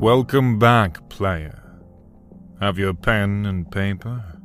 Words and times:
Welcome 0.00 0.60
back, 0.60 1.08
player. 1.08 1.60
Have 2.60 2.78
your 2.78 2.94
pen 2.94 3.44
and 3.46 3.68
paper? 3.68 4.38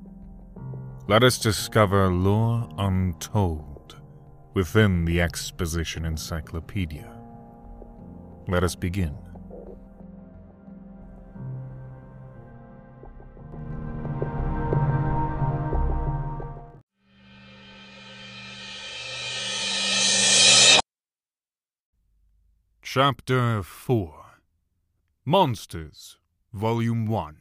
Let 1.08 1.24
us 1.24 1.38
discover 1.38 2.08
lore 2.08 2.68
untold 2.80 4.02
within 4.56 5.06
the 5.06 5.22
Exposition 5.22 6.06
Encyclopedia. 6.06 7.08
Let 8.48 8.64
us 8.64 8.74
begin. 8.74 9.16
Chapter 22.82 23.62
4 23.62 24.23
Monsters, 25.26 26.18
Volume 26.52 27.06
1 27.06 27.38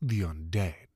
The 0.00 0.20
Undead. 0.22 0.86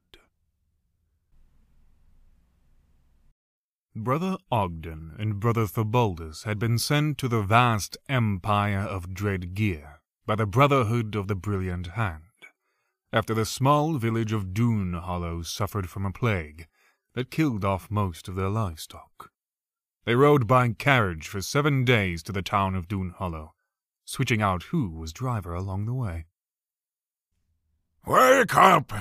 Brother 3.95 4.38
Ogden 4.51 5.15
and 5.19 5.38
Brother 5.38 5.66
Theobaldus 5.66 6.45
had 6.45 6.59
been 6.59 6.79
sent 6.79 7.19
to 7.19 7.29
the 7.29 7.43
vast 7.43 7.98
empire 8.09 8.79
of 8.79 9.12
Dread 9.12 9.52
Gear 9.52 10.01
by 10.25 10.35
the 10.35 10.47
Brotherhood 10.47 11.15
of 11.15 11.29
the 11.29 11.35
Brilliant 11.35 11.88
Hand, 11.88 12.47
after 13.13 13.35
the 13.35 13.45
small 13.45 13.99
village 13.99 14.33
of 14.33 14.55
Dune 14.55 14.95
Hollow 14.95 15.43
suffered 15.43 15.91
from 15.91 16.07
a 16.07 16.10
plague 16.10 16.69
that 17.13 17.30
killed 17.30 17.66
off 17.66 17.91
most 17.91 18.29
of 18.29 18.35
their 18.35 18.49
livestock. 18.49 19.30
They 20.07 20.15
rode 20.15 20.47
by 20.47 20.73
carriage 20.73 21.29
for 21.29 21.43
seven 21.43 21.85
days 21.85 22.23
to 22.23 22.33
the 22.33 22.41
town 22.41 22.74
of 22.74 22.88
Dune 22.88 23.10
Hollow, 23.19 23.52
switching 24.13 24.43
out 24.43 24.65
who 24.65 24.91
was 24.91 25.10
driver 25.10 25.55
along 25.55 25.87
the 25.87 25.95
way. 25.95 26.27
Wake 28.07 28.55
up! 28.55 28.93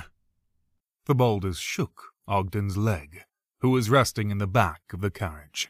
Theobaldus 1.06 1.58
shook 1.58 2.14
Ogden's 2.30 2.78
leg, 2.78 3.24
who 3.60 3.72
was 3.72 3.90
resting 3.90 4.32
in 4.32 4.38
the 4.38 4.48
back 4.48 4.82
of 4.94 5.02
the 5.02 5.12
carriage. 5.12 5.70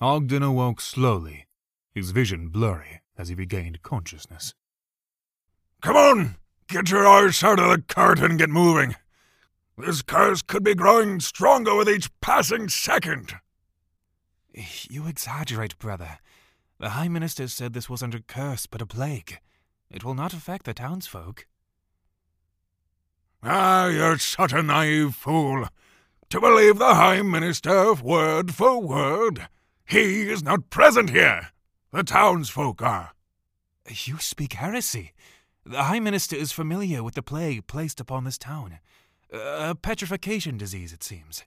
Ogden 0.00 0.44
awoke 0.44 0.80
slowly, 0.80 1.48
his 1.92 2.12
vision 2.12 2.50
blurry 2.50 3.00
as 3.16 3.30
he 3.30 3.34
regained 3.34 3.82
consciousness. 3.82 4.54
Come 5.82 5.96
on! 5.96 6.36
Get 6.68 6.88
your 6.88 7.04
eyes 7.04 7.42
out 7.42 7.58
of 7.58 7.70
the 7.70 7.82
cart 7.82 8.20
and 8.20 8.38
get 8.38 8.48
moving. 8.48 8.94
This 9.76 10.02
curse 10.02 10.40
could 10.40 10.62
be 10.62 10.76
growing 10.76 11.18
stronger 11.18 11.74
with 11.74 11.88
each 11.88 12.10
passing 12.20 12.68
second. 12.68 13.34
You 14.88 15.08
exaggerate, 15.08 15.76
brother. 15.80 16.18
The 16.80 16.90
High 16.90 17.08
Minister 17.08 17.48
said 17.48 17.72
this 17.72 17.90
wasn't 17.90 18.14
a 18.14 18.22
curse 18.22 18.66
but 18.66 18.80
a 18.80 18.86
plague. 18.86 19.40
It 19.90 20.04
will 20.04 20.14
not 20.14 20.32
affect 20.32 20.64
the 20.64 20.74
townsfolk. 20.74 21.46
Ah, 23.42 23.88
you're 23.88 24.18
such 24.18 24.52
a 24.52 24.62
naive 24.62 25.14
fool. 25.14 25.66
To 26.30 26.40
believe 26.40 26.78
the 26.78 26.94
High 26.94 27.22
Minister 27.22 27.94
word 27.94 28.54
for 28.54 28.80
word. 28.80 29.48
He 29.84 30.28
is 30.28 30.42
not 30.42 30.70
present 30.70 31.10
here. 31.10 31.48
The 31.92 32.04
townsfolk 32.04 32.80
are. 32.82 33.12
You 33.88 34.18
speak 34.18 34.52
heresy. 34.52 35.14
The 35.64 35.84
High 35.84 36.00
Minister 36.00 36.36
is 36.36 36.52
familiar 36.52 37.02
with 37.02 37.14
the 37.14 37.22
plague 37.22 37.66
placed 37.66 37.98
upon 37.98 38.24
this 38.24 38.38
town. 38.38 38.78
A 39.32 39.74
petrification 39.74 40.56
disease, 40.58 40.92
it 40.92 41.02
seems. 41.02 41.44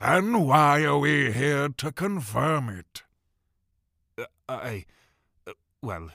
Then 0.00 0.44
why 0.46 0.82
are 0.84 0.98
we 0.98 1.32
here 1.32 1.68
to 1.68 1.92
confirm 1.92 2.68
it? 2.68 3.02
I. 4.48 4.84
Uh, 5.46 5.52
well, 5.82 6.10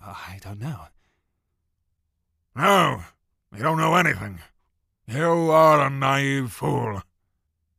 I 0.00 0.38
don't 0.42 0.60
know. 0.60 0.86
No, 2.56 3.04
you 3.54 3.62
don't 3.62 3.78
know 3.78 3.94
anything. 3.94 4.40
You 5.06 5.50
are 5.50 5.86
a 5.86 5.90
naive 5.90 6.52
fool. 6.52 7.02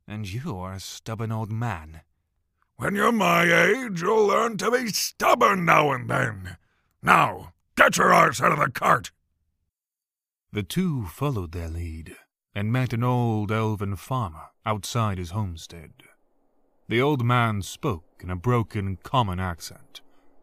And 0.08 0.26
you 0.26 0.56
are 0.58 0.72
a 0.72 0.80
stubborn 0.80 1.30
old 1.30 1.50
man. 1.50 2.00
When 2.76 2.94
you're 2.94 3.12
my 3.12 3.42
age, 3.42 4.00
you'll 4.00 4.26
learn 4.26 4.56
to 4.56 4.70
be 4.70 4.88
stubborn 4.88 5.64
now 5.64 5.92
and 5.92 6.08
then. 6.08 6.56
Now, 7.02 7.52
get 7.76 7.98
your 7.98 8.12
arse 8.12 8.40
out 8.40 8.52
of 8.52 8.58
the 8.58 8.70
cart. 8.70 9.12
The 10.52 10.62
two 10.62 11.06
followed 11.06 11.52
their 11.52 11.68
lead 11.68 12.16
and 12.54 12.72
met 12.72 12.92
an 12.92 13.04
old 13.04 13.52
elven 13.52 13.96
farmer 13.96 14.48
outside 14.66 15.18
his 15.18 15.30
homestead. 15.30 15.92
The 16.90 17.00
old 17.00 17.24
man 17.24 17.62
spoke 17.62 18.20
in 18.20 18.30
a 18.30 18.34
broken 18.34 18.98
common 19.04 19.38
accent, 19.38 20.00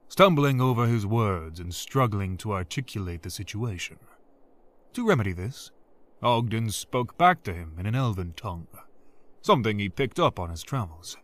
stumbling 0.08 0.62
over 0.62 0.88
his 0.88 1.06
words 1.06 1.60
and 1.60 1.76
struggling 1.76 2.38
to 2.38 2.54
articulate 2.54 3.24
the 3.24 3.30
situation. 3.30 3.98
To 4.94 5.06
remedy 5.06 5.34
this, 5.34 5.72
Ogden 6.24 6.70
spoke 6.70 7.18
back 7.18 7.44
to 7.44 7.54
him 7.54 7.74
in 7.78 7.86
an 7.86 7.96
elven 7.96 8.32
tongue, 8.38 8.70
something 9.42 9.78
he 9.78 9.90
picked 9.90 10.22
up 10.22 10.40
on 10.40 10.50
his 10.50 10.64
travels. 10.64 11.18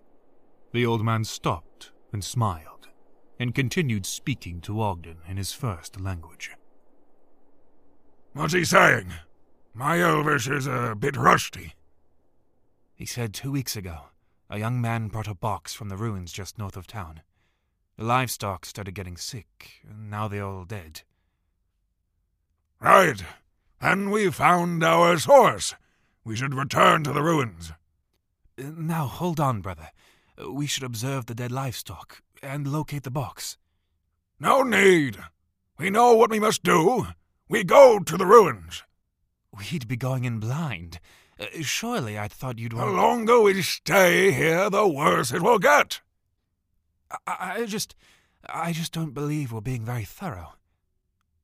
The 0.74 0.86
old 0.86 1.06
man 1.06 1.24
stopped 1.24 1.94
and 2.12 2.22
smiled, 2.22 2.90
and 3.40 3.56
continued 3.56 4.06
speaking 4.06 4.60
to 4.64 4.82
Ogden 4.82 5.20
in 5.26 5.38
his 5.38 5.54
first 5.54 6.02
language. 6.02 6.52
What's 8.34 8.52
he 8.52 8.66
saying? 8.66 9.14
My 9.74 10.02
Elvish 10.02 10.50
is 10.50 10.68
a 10.68 10.98
bit 11.00 11.16
rusty. 11.16 11.76
He 12.94 13.06
said 13.06 13.34
two 13.34 13.54
weeks 13.54 13.78
ago, 13.78 14.08
a 14.54 14.60
young 14.60 14.80
man 14.80 15.08
brought 15.08 15.28
a 15.28 15.34
box 15.34 15.74
from 15.74 15.90
the 15.90 15.98
ruins 15.98 16.32
just 16.32 16.60
north 16.60 16.78
of 16.78 16.86
town. 16.86 17.22
The 17.98 18.04
livestock 18.04 18.68
started 18.68 18.94
getting 18.94 19.18
sick, 19.18 19.82
and 19.90 20.12
now 20.12 20.28
they're 20.28 20.46
all 20.46 20.64
dead. 20.66 21.02
Right. 22.80 23.24
And 23.82 24.12
we 24.12 24.30
found 24.30 24.84
our 24.84 25.18
source. 25.18 25.74
We 26.24 26.36
should 26.36 26.54
return 26.54 27.04
to 27.04 27.12
the 27.12 27.24
ruins. 27.24 27.72
Uh, 28.56 28.70
Now, 28.78 29.08
hold 29.08 29.40
on, 29.40 29.62
brother. 29.62 29.90
Uh, 30.40 30.52
We 30.52 30.68
should 30.68 30.84
observe 30.84 31.26
the 31.26 31.34
dead 31.36 31.52
livestock 31.52 32.22
and 32.44 32.68
locate 32.68 33.02
the 33.04 33.10
box. 33.10 33.58
No 34.40 34.62
need. 34.62 35.18
We 35.80 35.90
know 35.90 36.14
what 36.14 36.30
we 36.30 36.40
must 36.40 36.62
do. 36.62 37.08
We 37.50 37.64
go 37.64 37.98
to 37.98 38.18
the 38.18 38.28
ruins. 38.28 38.84
We'd 39.52 39.88
be 39.88 39.98
going 39.98 40.26
in 40.26 40.40
blind. 40.40 41.00
Uh, 41.44 41.62
surely 41.62 42.18
I 42.18 42.28
thought 42.28 42.60
you'd 42.60 42.74
want. 42.74 42.92
The 42.92 42.96
longer 42.96 43.42
we 43.42 43.62
stay 43.62 44.32
here, 44.32 44.70
the 44.70 44.88
worse 44.88 45.32
it 45.32 45.42
will 45.42 45.60
get. 45.60 46.02
I, 47.12 47.18
I 47.28 47.54
I 47.62 47.66
just. 47.66 47.96
I 48.46 48.74
just 48.74 48.92
don't 48.92 49.14
believe 49.14 49.54
we're 49.54 49.62
being 49.62 49.86
very 49.86 50.04
thorough. 50.04 50.56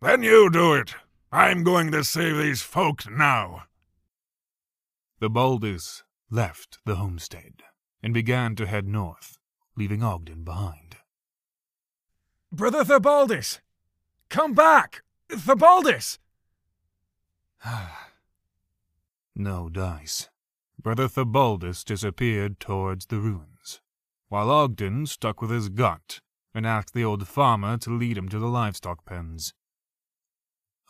Then 0.02 0.22
you 0.22 0.50
do 0.50 0.74
it. 0.74 0.96
I'm 1.32 1.64
going 1.64 1.92
to 1.92 2.04
save 2.04 2.38
these 2.38 2.62
folk 2.62 3.10
now. 3.10 3.64
Theobaldus 5.22 6.04
left 6.30 6.80
the 6.86 6.96
homestead 6.96 7.64
and 8.02 8.14
began 8.14 8.56
to 8.56 8.66
head 8.66 8.88
north, 8.88 9.38
leaving 9.78 10.04
Ogden 10.04 10.44
behind. 10.44 10.98
Brother 12.52 12.84
Theobaldus! 12.84 13.60
Come 14.30 14.54
back! 14.54 15.04
Theobaldus! 15.30 16.18
No 19.40 19.70
dice. 19.70 20.28
Brother 20.78 21.08
Theobaldus 21.08 21.86
disappeared 21.86 22.60
towards 22.60 23.06
the 23.06 23.20
ruins, 23.20 23.80
while 24.28 24.50
Ogden 24.52 25.06
stuck 25.06 25.42
with 25.42 25.50
his 25.50 25.70
gut 25.70 26.20
and 26.54 26.68
asked 26.68 26.94
the 26.94 27.06
old 27.06 27.26
farmer 27.26 27.78
to 27.78 27.90
lead 27.90 28.18
him 28.18 28.28
to 28.28 28.38
the 28.38 28.50
livestock 28.50 29.06
pens. 29.06 29.54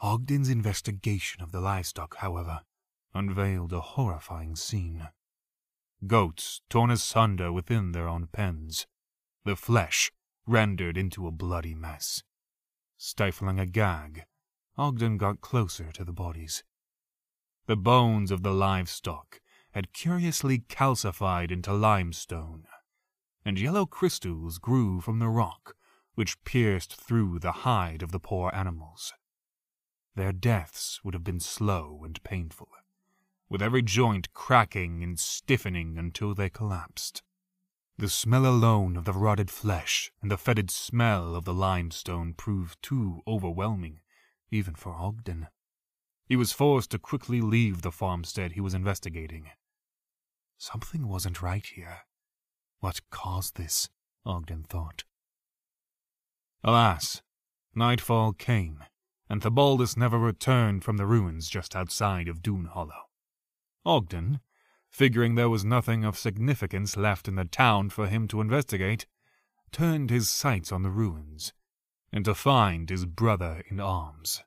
Ogden's 0.02 0.50
investigation 0.50 1.44
of 1.44 1.52
the 1.52 1.60
livestock, 1.60 2.16
however, 2.18 2.62
unveiled 3.14 3.72
a 3.72 3.82
horrifying 3.82 4.56
scene. 4.56 5.10
Goats 6.08 6.62
torn 6.72 6.90
asunder 6.90 7.52
within 7.52 7.92
their 7.92 8.08
own 8.08 8.30
pens, 8.32 8.88
the 9.46 9.56
flesh 9.56 10.12
rendered 10.48 10.98
into 10.98 11.28
a 11.28 11.32
bloody 11.32 11.76
mess. 11.76 12.24
Stifling 12.98 13.60
a 13.60 13.68
gag, 13.68 14.24
Ogden 14.76 15.18
got 15.18 15.40
closer 15.40 15.92
to 15.92 16.04
the 16.04 16.14
bodies. 16.14 16.64
The 17.70 17.78
bones 17.78 18.32
of 18.32 18.42
the 18.42 18.52
livestock 18.52 19.42
had 19.74 19.94
curiously 19.94 20.58
calcified 20.58 21.52
into 21.52 21.72
limestone, 21.72 22.66
and 23.46 23.60
yellow 23.60 23.86
crystals 23.86 24.58
grew 24.58 25.02
from 25.02 25.20
the 25.20 25.30
rock 25.30 25.76
which 26.16 26.44
pierced 26.44 26.96
through 26.96 27.38
the 27.38 27.52
hide 27.62 28.02
of 28.02 28.12
the 28.12 28.20
poor 28.20 28.50
animals. 28.56 29.14
Their 30.16 30.32
deaths 30.32 31.04
would 31.04 31.14
have 31.14 31.24
been 31.24 31.40
slow 31.40 32.02
and 32.04 32.24
painful, 32.24 32.70
with 33.50 33.62
every 33.62 33.84
joint 33.84 34.34
cracking 34.34 35.04
and 35.04 35.20
stiffening 35.20 35.96
until 36.00 36.34
they 36.34 36.50
collapsed. 36.50 37.22
The 38.00 38.10
smell 38.10 38.48
alone 38.48 38.98
of 38.98 39.06
the 39.06 39.14
rotted 39.14 39.52
flesh 39.52 40.12
and 40.24 40.32
the 40.32 40.40
fetid 40.40 40.72
smell 40.72 41.36
of 41.36 41.46
the 41.46 41.54
limestone 41.54 42.34
proved 42.34 42.82
too 42.82 43.22
overwhelming, 43.28 44.00
even 44.50 44.74
for 44.74 44.96
Ogden. 44.96 45.50
He 46.30 46.36
was 46.36 46.52
forced 46.52 46.92
to 46.92 47.00
quickly 47.00 47.42
leave 47.42 47.82
the 47.82 47.92
farmstead 47.92 48.52
he 48.52 48.62
was 48.62 48.76
investigating. 48.76 49.50
Something 50.60 51.08
wasn't 51.08 51.42
right 51.42 51.66
here. 51.66 52.02
What 52.82 53.02
caused 53.10 53.58
this? 53.58 53.90
Ogden 54.28 54.64
thought. 54.64 55.06
Alas, 56.64 57.24
Nightfall 57.74 58.34
came, 58.34 58.84
and 59.28 59.42
Theobaldus 59.42 59.98
never 59.98 60.20
returned 60.20 60.84
from 60.84 60.98
the 60.98 61.08
ruins 61.08 61.50
just 61.50 61.76
outside 61.76 62.28
of 62.28 62.44
Dune 62.44 62.66
Hollow. 62.66 63.10
Ogden, 63.84 64.40
figuring 64.88 65.34
there 65.34 65.50
was 65.50 65.66
nothing 65.66 66.06
of 66.06 66.18
significance 66.18 66.96
left 66.96 67.28
in 67.28 67.36
the 67.36 67.46
town 67.46 67.90
for 67.90 68.08
him 68.08 68.28
to 68.28 68.42
investigate, 68.42 69.08
turned 69.72 70.12
his 70.12 70.30
sights 70.30 70.72
on 70.72 70.84
the 70.84 70.92
ruins 70.92 71.54
and 72.14 72.24
to 72.26 72.36
find 72.36 72.90
his 72.90 73.06
brother 73.06 73.64
in 73.70 73.80
arms. 73.80 74.44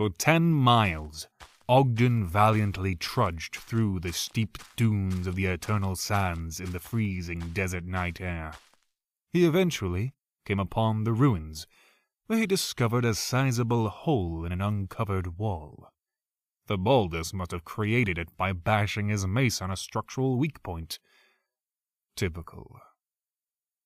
For 0.00 0.08
ten 0.08 0.52
miles, 0.52 1.28
Ogden 1.68 2.26
valiantly 2.26 2.94
trudged 2.94 3.56
through 3.56 4.00
the 4.00 4.14
steep 4.14 4.56
dunes 4.74 5.26
of 5.26 5.34
the 5.34 5.44
eternal 5.44 5.94
sands 5.94 6.58
in 6.58 6.72
the 6.72 6.80
freezing 6.80 7.50
desert 7.52 7.84
night 7.84 8.18
air. 8.18 8.54
He 9.30 9.44
eventually 9.44 10.14
came 10.46 10.58
upon 10.58 11.04
the 11.04 11.12
ruins, 11.12 11.66
where 12.28 12.38
he 12.38 12.46
discovered 12.46 13.04
a 13.04 13.14
sizable 13.14 13.90
hole 13.90 14.46
in 14.46 14.52
an 14.52 14.62
uncovered 14.62 15.36
wall. 15.36 15.92
Theobaldus 16.66 17.34
must 17.34 17.50
have 17.50 17.66
created 17.66 18.16
it 18.16 18.34
by 18.38 18.54
bashing 18.54 19.08
his 19.08 19.26
mace 19.26 19.60
on 19.60 19.70
a 19.70 19.76
structural 19.76 20.38
weak 20.38 20.62
point. 20.62 20.98
Typical. 22.16 22.80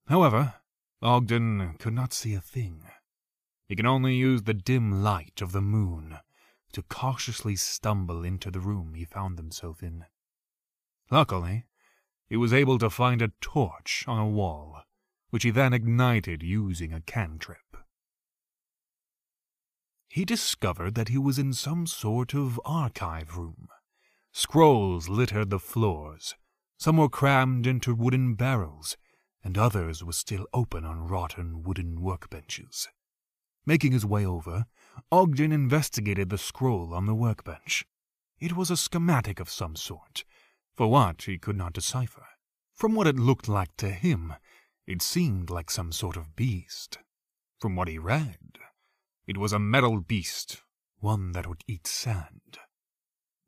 However, 0.07 0.55
Ogden 1.03 1.75
could 1.81 1.93
not 1.93 2.13
see 2.13 2.35
a 2.35 2.41
thing. 2.41 2.85
He 3.67 3.77
could 3.77 3.87
only 3.87 4.15
use 4.15 4.43
the 4.43 4.55
dim 4.55 5.03
light 5.03 5.41
of 5.41 5.53
the 5.53 5.63
moon 5.63 6.19
to 6.73 6.83
cautiously 6.83 7.57
stumble 7.57 8.25
into 8.25 8.51
the 8.51 8.61
room 8.61 8.95
he 8.95 9.05
found 9.05 9.39
himself 9.39 9.83
in. 9.83 10.05
Luckily, 11.11 11.65
he 12.29 12.37
was 12.37 12.53
able 12.53 12.79
to 12.79 12.91
find 12.91 13.23
a 13.23 13.33
torch 13.41 14.05
on 14.07 14.19
a 14.19 14.29
wall, 14.29 14.83
which 15.31 15.45
he 15.45 15.51
then 15.51 15.73
ignited 15.73 16.43
using 16.43 16.93
a 16.93 17.01
cantrip. 17.01 17.77
He 20.09 20.25
discovered 20.25 20.95
that 20.95 21.09
he 21.09 21.19
was 21.19 21.39
in 21.39 21.53
some 21.53 21.87
sort 21.87 22.35
of 22.35 22.61
archive 22.65 23.37
room. 23.37 23.69
Scrolls 24.33 25.09
littered 25.09 25.51
the 25.51 25.59
floors. 25.59 26.35
Some 26.77 26.97
were 26.97 27.09
crammed 27.09 27.67
into 27.67 27.95
wooden 27.95 28.35
barrels, 28.35 28.97
and 29.43 29.57
others 29.57 30.05
were 30.05 30.13
still 30.13 30.47
open 30.53 30.85
on 30.85 31.07
rotten 31.07 31.63
wooden 31.63 32.01
workbenches. 32.01 32.89
Making 33.67 33.93
his 33.93 34.05
way 34.05 34.27
over, 34.27 34.67
Ogden 35.11 35.53
investigated 35.53 36.29
the 36.29 36.39
scroll 36.39 36.93
on 36.93 37.07
the 37.07 37.15
workbench. 37.15 37.87
It 38.39 38.55
was 38.57 38.71
a 38.71 38.77
schematic 38.77 39.41
of 39.41 39.51
some 39.51 39.77
sort, 39.77 40.25
for 40.77 40.89
what 40.89 41.23
he 41.23 41.39
could 41.39 41.57
not 41.57 41.73
decipher. 41.73 42.27
From 42.75 42.95
what 42.95 43.07
it 43.07 43.17
looked 43.17 43.49
like 43.49 43.77
to 43.79 43.91
him, 43.91 44.35
it 44.87 45.01
seemed 45.01 45.49
like 45.49 45.71
some 45.71 45.93
sort 45.93 46.17
of 46.17 46.37
beast. 46.37 46.99
From 47.59 47.77
what 47.77 47.89
he 47.89 47.99
read, 47.99 48.59
it 49.27 49.39
was 49.39 49.53
a 49.53 49.59
metal 49.59 50.01
beast, 50.01 50.63
one 50.99 51.33
that 51.33 51.47
would 51.47 51.63
eat 51.67 51.87
sand. 51.87 52.59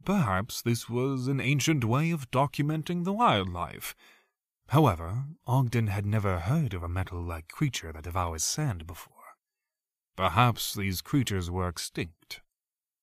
Perhaps 0.05 0.63
this 0.63 0.89
was 0.89 1.27
an 1.27 1.41
ancient 1.41 1.85
way 1.85 2.11
of 2.11 2.31
documenting 2.31 3.05
the 3.05 3.13
wildlife. 3.13 3.95
However, 4.69 5.25
Ogden 5.47 5.89
had 5.89 6.07
never 6.07 6.39
heard 6.39 6.73
of 6.73 6.83
a 6.83 6.89
metal-like 6.89 7.49
creature 7.49 7.93
that 7.93 8.05
devours 8.05 8.45
sand 8.45 8.87
before. 8.87 9.16
Perhaps 10.17 10.75
these 10.75 11.03
creatures 11.03 11.51
were 11.51 11.69
extinct. 11.69 12.41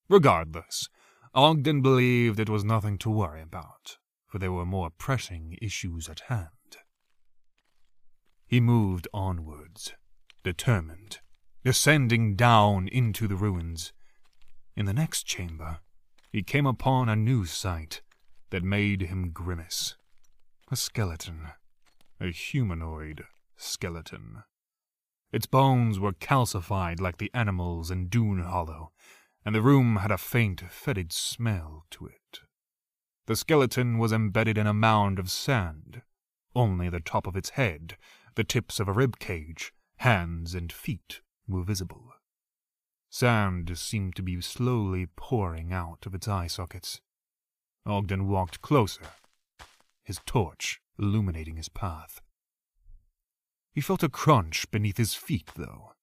Regardless, 0.10 0.90
Ogden 1.34 1.82
believed 1.82 2.40
it 2.40 2.50
was 2.50 2.64
nothing 2.64 2.98
to 3.00 3.10
worry 3.10 3.42
about, 3.42 3.98
for 4.28 4.40
there 4.40 4.52
were 4.52 4.66
more 4.66 4.90
pressing 4.90 5.58
issues 5.62 6.10
at 6.10 6.22
hand. 6.22 6.50
He 8.48 8.60
moved 8.60 9.08
onwards, 9.14 9.94
determined, 10.44 11.20
descending 11.64 12.36
down 12.36 12.88
into 12.88 13.28
the 13.28 13.36
ruins. 13.36 13.94
In 14.76 14.86
the 14.86 14.94
next 14.94 15.24
chamber, 15.24 15.80
he 16.32 16.44
came 16.44 16.66
upon 16.66 17.10
a 17.10 17.16
new 17.16 17.46
sight 17.46 18.02
that 18.50 18.64
made 18.64 19.02
him 19.04 19.30
grimace. 19.32 19.96
A 20.72 20.76
skeleton. 20.76 21.48
A 22.20 22.32
humanoid 22.32 23.24
skeleton. 23.56 24.44
Its 25.34 25.48
bones 25.48 26.00
were 26.00 26.14
calcified 26.14 27.02
like 27.02 27.18
the 27.18 27.32
animals 27.34 27.90
in 27.90 28.08
Dune 28.08 28.44
Hollow, 28.44 28.92
and 29.44 29.56
the 29.56 29.64
room 29.64 29.96
had 29.96 30.12
a 30.12 30.18
faint, 30.18 30.62
fetid 30.70 31.12
smell 31.12 31.88
to 31.90 32.06
it. 32.06 32.42
The 33.26 33.36
skeleton 33.36 33.98
was 33.98 34.14
embedded 34.14 34.60
in 34.60 34.68
a 34.68 34.76
mound 34.76 35.18
of 35.18 35.32
sand. 35.32 36.04
Only 36.56 36.88
the 36.88 37.00
top 37.00 37.26
of 37.26 37.36
its 37.36 37.50
head, 37.52 37.98
the 38.36 38.44
tips 38.44 38.80
of 38.80 38.88
a 38.88 38.94
rib 38.94 39.18
cage, 39.18 39.74
hands, 39.98 40.54
and 40.54 40.72
feet 40.72 41.22
were 41.48 41.64
visible. 41.64 42.14
Sand 43.10 43.76
seemed 43.76 44.16
to 44.16 44.22
be 44.22 44.40
slowly 44.40 45.08
pouring 45.16 45.74
out 45.74 46.06
of 46.06 46.14
its 46.14 46.28
eye 46.28 46.48
sockets. 46.48 47.02
Ogden 47.88 48.28
walked 48.28 48.62
closer, 48.62 49.08
his 50.04 50.20
torch 50.28 50.80
illuminating 51.00 51.56
his 51.56 51.70
path. 51.70 52.22
He 53.74 53.82
felt 53.82 54.04
a 54.04 54.10
crunch 54.10 54.70
beneath 54.70 54.98
his 54.98 55.16
feet, 55.16 55.52
though. 55.56 55.94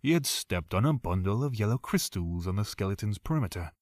He 0.00 0.12
had 0.12 0.26
stepped 0.26 0.74
on 0.74 0.84
a 0.84 0.92
bundle 0.92 1.44
of 1.44 1.54
yellow 1.54 1.78
crystals 1.78 2.46
on 2.46 2.56
the 2.56 2.64
skeleton's 2.64 3.18
perimeter. 3.18 3.72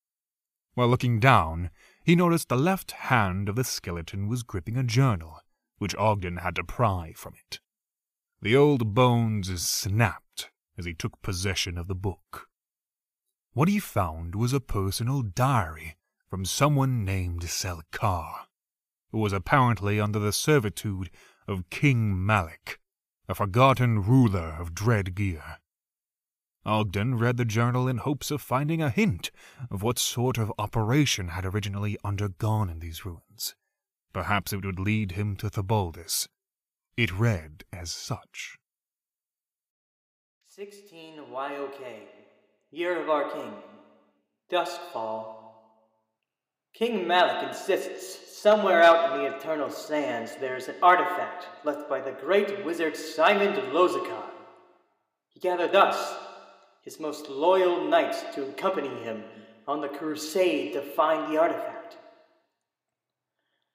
While 0.74 0.88
looking 0.88 1.18
down, 1.18 1.70
he 2.04 2.14
noticed 2.14 2.48
the 2.48 2.56
left 2.56 2.92
hand 2.92 3.48
of 3.48 3.56
the 3.56 3.64
skeleton 3.64 4.28
was 4.28 4.42
gripping 4.42 4.76
a 4.76 4.82
journal, 4.82 5.40
which 5.78 5.94
Ogden 5.96 6.38
had 6.38 6.54
to 6.56 6.64
pry 6.64 7.12
from 7.16 7.34
it. 7.34 7.60
The 8.40 8.56
old 8.56 8.94
bones 8.94 9.48
snapped 9.62 10.50
as 10.76 10.84
he 10.84 10.94
took 10.94 11.22
possession 11.22 11.78
of 11.78 11.88
the 11.88 11.94
book. 11.94 12.48
What 13.52 13.68
he 13.68 13.78
found 13.78 14.34
was 14.34 14.52
a 14.52 14.60
personal 14.60 15.22
diary 15.22 15.96
from 16.28 16.44
someone 16.44 17.04
named 17.04 17.42
Selkar, 17.42 18.46
who 19.10 19.18
was 19.18 19.32
apparently 19.32 20.00
under 20.00 20.18
the 20.18 20.32
servitude 20.32 21.10
of 21.46 21.68
King 21.68 22.24
Malik, 22.24 22.80
a 23.28 23.34
forgotten 23.34 24.02
ruler 24.02 24.56
of 24.58 24.74
Dread 24.74 25.14
Gear. 25.14 25.58
Ogden 26.64 27.16
read 27.16 27.36
the 27.36 27.44
journal 27.44 27.88
in 27.88 27.98
hopes 27.98 28.30
of 28.30 28.40
finding 28.40 28.80
a 28.80 28.90
hint 28.90 29.30
of 29.70 29.82
what 29.82 29.98
sort 29.98 30.38
of 30.38 30.52
operation 30.58 31.28
had 31.28 31.44
originally 31.44 31.98
undergone 32.04 32.68
in 32.70 32.78
these 32.78 33.04
ruins. 33.04 33.54
Perhaps 34.12 34.52
it 34.52 34.64
would 34.64 34.78
lead 34.78 35.12
him 35.12 35.36
to 35.36 35.48
Theobaldus. 35.48 36.28
It 36.96 37.18
read 37.18 37.64
as 37.72 37.90
such. 37.90 38.58
16 40.48 41.16
YOK, 41.16 41.80
Year 42.70 43.02
of 43.02 43.08
our 43.08 43.30
King, 43.30 43.52
Duskfall. 44.50 45.41
King 46.74 47.06
Malik 47.06 47.48
insists 47.48 48.22
Somewhere 48.42 48.82
out 48.82 49.12
in 49.12 49.22
the 49.22 49.36
eternal 49.36 49.70
sands, 49.70 50.34
there's 50.40 50.66
an 50.66 50.74
artifact 50.82 51.46
left 51.64 51.88
by 51.88 52.00
the 52.00 52.10
great 52.10 52.64
wizard 52.64 52.96
Simon 52.96 53.54
de 53.54 53.62
Lozakar. 53.70 54.24
He 55.28 55.38
gathered 55.38 55.76
us, 55.76 56.16
his 56.82 56.98
most 56.98 57.28
loyal 57.28 57.84
knights, 57.84 58.24
to 58.34 58.42
accompany 58.42 58.88
him 59.04 59.22
on 59.68 59.80
the 59.80 59.86
crusade 59.86 60.72
to 60.72 60.82
find 60.82 61.32
the 61.32 61.38
artifact. 61.38 61.98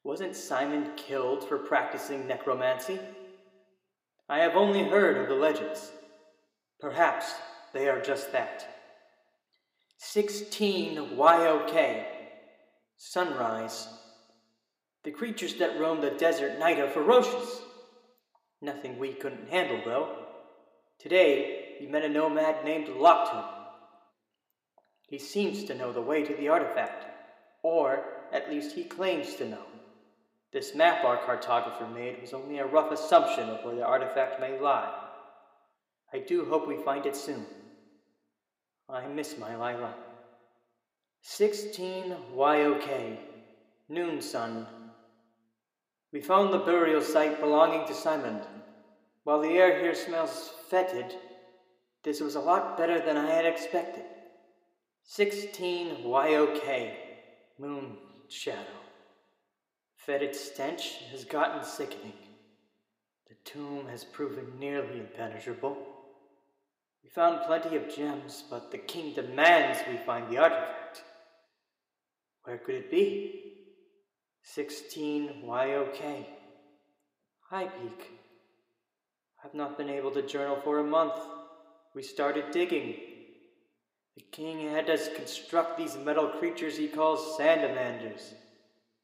Wasn't 0.03 0.35
Simon 0.35 0.91
killed 0.97 1.47
for 1.47 1.57
practicing 1.57 2.27
necromancy? 2.27 2.99
I 4.27 4.39
have 4.39 4.57
only 4.57 4.83
heard 4.83 5.15
of 5.15 5.29
the 5.29 5.35
legends. 5.35 5.93
Perhaps 6.81 7.35
they 7.71 7.87
are 7.87 8.01
just 8.01 8.33
that. 8.33 8.67
16 9.99 11.15
YOK, 11.15 12.16
Sunrise. 12.97 13.87
The 15.03 15.11
creatures 15.11 15.55
that 15.55 15.79
roam 15.79 16.01
the 16.01 16.11
desert 16.11 16.57
night 16.59 16.79
are 16.79 16.89
ferocious. 16.89 17.61
Nothing 18.61 18.97
we 18.97 19.13
couldn't 19.13 19.49
handle, 19.49 19.79
though. 19.85 20.25
Today, 20.99 21.75
we 21.79 21.85
met 21.87 22.03
a 22.03 22.09
nomad 22.09 22.65
named 22.65 22.87
Lockton. 22.87 23.45
He 25.07 25.19
seems 25.19 25.63
to 25.65 25.75
know 25.75 25.93
the 25.93 26.01
way 26.01 26.23
to 26.23 26.33
the 26.33 26.49
artifact, 26.49 27.05
or 27.63 28.03
at 28.33 28.49
least 28.49 28.75
he 28.75 28.83
claims 28.83 29.35
to 29.35 29.47
know. 29.47 29.63
This 30.51 30.73
map 30.73 31.05
our 31.05 31.17
cartographer 31.17 31.93
made 31.93 32.19
was 32.19 32.33
only 32.33 32.57
a 32.57 32.65
rough 32.65 32.91
assumption 32.91 33.49
of 33.49 33.63
where 33.63 33.75
the 33.75 33.85
artifact 33.85 34.41
may 34.41 34.59
lie. 34.59 34.91
I 36.13 36.19
do 36.19 36.45
hope 36.45 36.67
we 36.67 36.77
find 36.77 37.05
it 37.05 37.15
soon. 37.15 37.45
I 38.89 39.05
miss 39.07 39.37
my 39.37 39.55
Lila. 39.55 39.93
16 41.29 42.15
YOK, 42.37 42.89
noon 43.89 44.21
sun, 44.21 44.65
we 46.13 46.21
found 46.21 46.53
the 46.53 46.57
burial 46.57 47.01
site 47.01 47.41
belonging 47.41 47.85
to 47.85 47.93
Simon. 47.93 48.39
While 49.25 49.41
the 49.41 49.49
air 49.49 49.77
here 49.81 49.93
smells 49.93 50.51
fetid, 50.69 51.13
this 52.01 52.21
was 52.21 52.35
a 52.35 52.39
lot 52.39 52.77
better 52.77 53.05
than 53.05 53.17
I 53.17 53.29
had 53.29 53.45
expected. 53.45 54.05
16 55.03 55.97
YOK, 56.05 56.93
moon 57.59 57.97
shadow. 58.29 58.79
Fetid 59.97 60.33
stench 60.33 60.99
has 61.11 61.25
gotten 61.25 61.61
sickening. 61.61 62.13
The 63.27 63.35
tomb 63.43 63.85
has 63.89 64.05
proven 64.05 64.57
nearly 64.57 64.99
impenetrable. 64.99 65.77
We 67.03 67.09
found 67.09 67.45
plenty 67.45 67.75
of 67.75 67.93
gems, 67.93 68.45
but 68.49 68.71
the 68.71 68.77
king 68.77 69.13
demands 69.13 69.79
we 69.91 69.97
find 69.97 70.31
the 70.31 70.37
artifact. 70.37 70.86
Where 72.47 72.57
could 72.57 72.75
it 72.75 72.89
be? 72.89 73.41
16 74.43 75.43
YOK. 75.43 76.25
High 77.49 77.67
Peak. 77.67 78.11
I've 79.43 79.53
not 79.53 79.77
been 79.77 79.89
able 79.89 80.11
to 80.11 80.21
journal 80.21 80.57
for 80.63 80.79
a 80.79 80.83
month. 80.83 81.19
We 81.93 82.01
started 82.01 82.51
digging. 82.51 82.95
The 84.15 84.23
king 84.31 84.61
had 84.61 84.89
us 84.89 85.09
construct 85.13 85.77
these 85.77 85.97
metal 85.97 86.29
creatures 86.29 86.77
he 86.77 86.87
calls 86.87 87.35
sandamanders. 87.35 88.33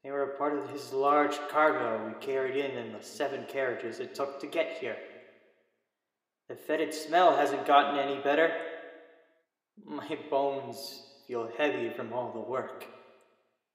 They 0.02 0.10
were 0.10 0.22
a 0.22 0.38
part 0.38 0.58
of 0.58 0.70
his 0.70 0.94
large 0.94 1.38
cargo 1.50 2.06
we 2.06 2.26
carried 2.26 2.56
in 2.56 2.78
in 2.78 2.94
the 2.94 3.02
seven 3.02 3.44
carriages 3.46 4.00
it 4.00 4.14
took 4.14 4.40
to 4.40 4.46
get 4.46 4.78
here. 4.80 4.96
The 6.48 6.56
fetid 6.56 6.94
smell 6.94 7.36
hasn't 7.36 7.66
gotten 7.66 7.98
any 7.98 8.22
better. 8.22 8.50
My 9.84 10.16
bones 10.30 11.02
feel 11.28 11.50
heavy 11.58 11.90
from 11.90 12.10
all 12.14 12.32
the 12.32 12.40
work. 12.40 12.86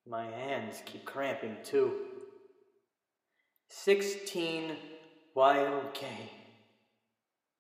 My 0.10 0.26
hands 0.26 0.82
keep 0.86 1.06
cramping 1.06 1.58
too. 1.64 1.94
16 3.68 4.76
YOK. 5.36 6.04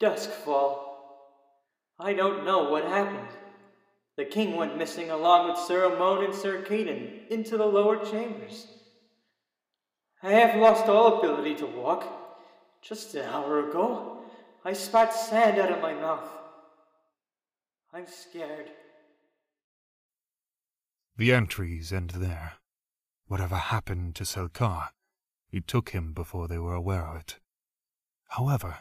Duskfall. 0.01 0.79
I 1.99 2.13
don't 2.13 2.45
know 2.45 2.69
what 2.69 2.85
happened. 2.85 3.27
The 4.17 4.25
king 4.25 4.55
went 4.55 4.77
missing 4.77 5.11
along 5.11 5.49
with 5.49 5.59
Sir 5.59 5.93
Amon 5.93 6.25
and 6.25 6.33
Sir 6.33 6.63
Caden 6.63 7.27
into 7.29 7.55
the 7.55 7.65
lower 7.65 8.03
chambers. 8.03 8.67
I 10.23 10.31
have 10.31 10.59
lost 10.59 10.87
all 10.87 11.19
ability 11.19 11.55
to 11.55 11.67
walk. 11.67 12.05
Just 12.81 13.13
an 13.13 13.25
hour 13.25 13.69
ago, 13.69 14.23
I 14.65 14.73
spat 14.73 15.13
sand 15.13 15.59
out 15.59 15.71
of 15.71 15.81
my 15.81 15.93
mouth. 15.93 16.27
I'm 17.93 18.07
scared. 18.07 18.71
The 21.19 21.33
entries 21.33 21.91
end 21.91 22.11
there. 22.11 22.53
Whatever 23.27 23.57
happened 23.57 24.15
to 24.15 24.23
Selkar, 24.23 24.91
it 25.51 25.67
took 25.67 25.89
him 25.89 26.13
before 26.13 26.47
they 26.47 26.57
were 26.57 26.73
aware 26.73 27.05
of 27.05 27.17
it. 27.17 27.39
However, 28.29 28.77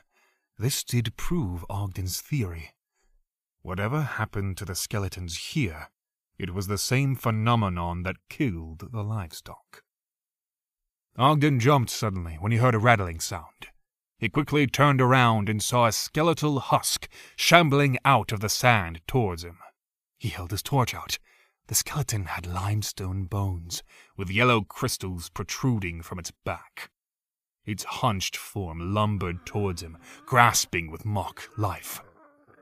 this 0.57 0.85
did 0.85 1.17
prove 1.17 1.65
Ogden's 1.69 2.21
theory. 2.21 2.75
Whatever 3.63 4.03
happened 4.03 4.57
to 4.59 4.65
the 4.65 4.77
skeletons 4.77 5.37
here, 5.49 5.89
it 6.39 6.55
was 6.55 6.69
the 6.69 6.79
same 6.79 7.17
phenomenon 7.17 8.05
that 8.05 8.29
killed 8.29 8.93
the 8.93 9.03
livestock. 9.03 9.83
Ogden 11.17 11.59
jumped 11.59 11.91
suddenly 11.91 12.35
when 12.35 12.53
he 12.53 12.59
heard 12.59 12.77
a 12.77 12.79
rattling 12.79 13.19
sound. 13.19 13.67
He 14.17 14.29
quickly 14.29 14.69
turned 14.69 15.01
around 15.01 15.49
and 15.49 15.61
saw 15.61 15.87
a 15.87 15.93
skeletal 15.93 16.61
husk 16.61 17.09
shambling 17.35 17.99
out 18.05 18.31
of 18.31 18.39
the 18.39 18.49
sand 18.49 19.01
towards 19.09 19.43
him. 19.43 19.59
He 20.19 20.29
held 20.29 20.53
his 20.53 20.63
torch 20.63 20.95
out. 20.95 21.19
The 21.69 21.75
skeleton 21.75 22.25
had 22.25 22.47
limestone 22.47 23.25
bones, 23.25 23.83
with 24.17 24.31
yellow 24.31 24.63
crystals 24.63 25.29
protruding 25.29 26.01
from 26.01 26.19
its 26.19 26.31
back. 26.31 26.91
Its 27.67 27.85
hunched 27.85 28.39
form 28.39 28.95
lumbered 28.95 29.45
towards 29.45 29.83
him, 29.83 29.99
grasping 30.25 30.91
with 30.91 31.05
mock 31.05 31.51
life. 31.59 32.01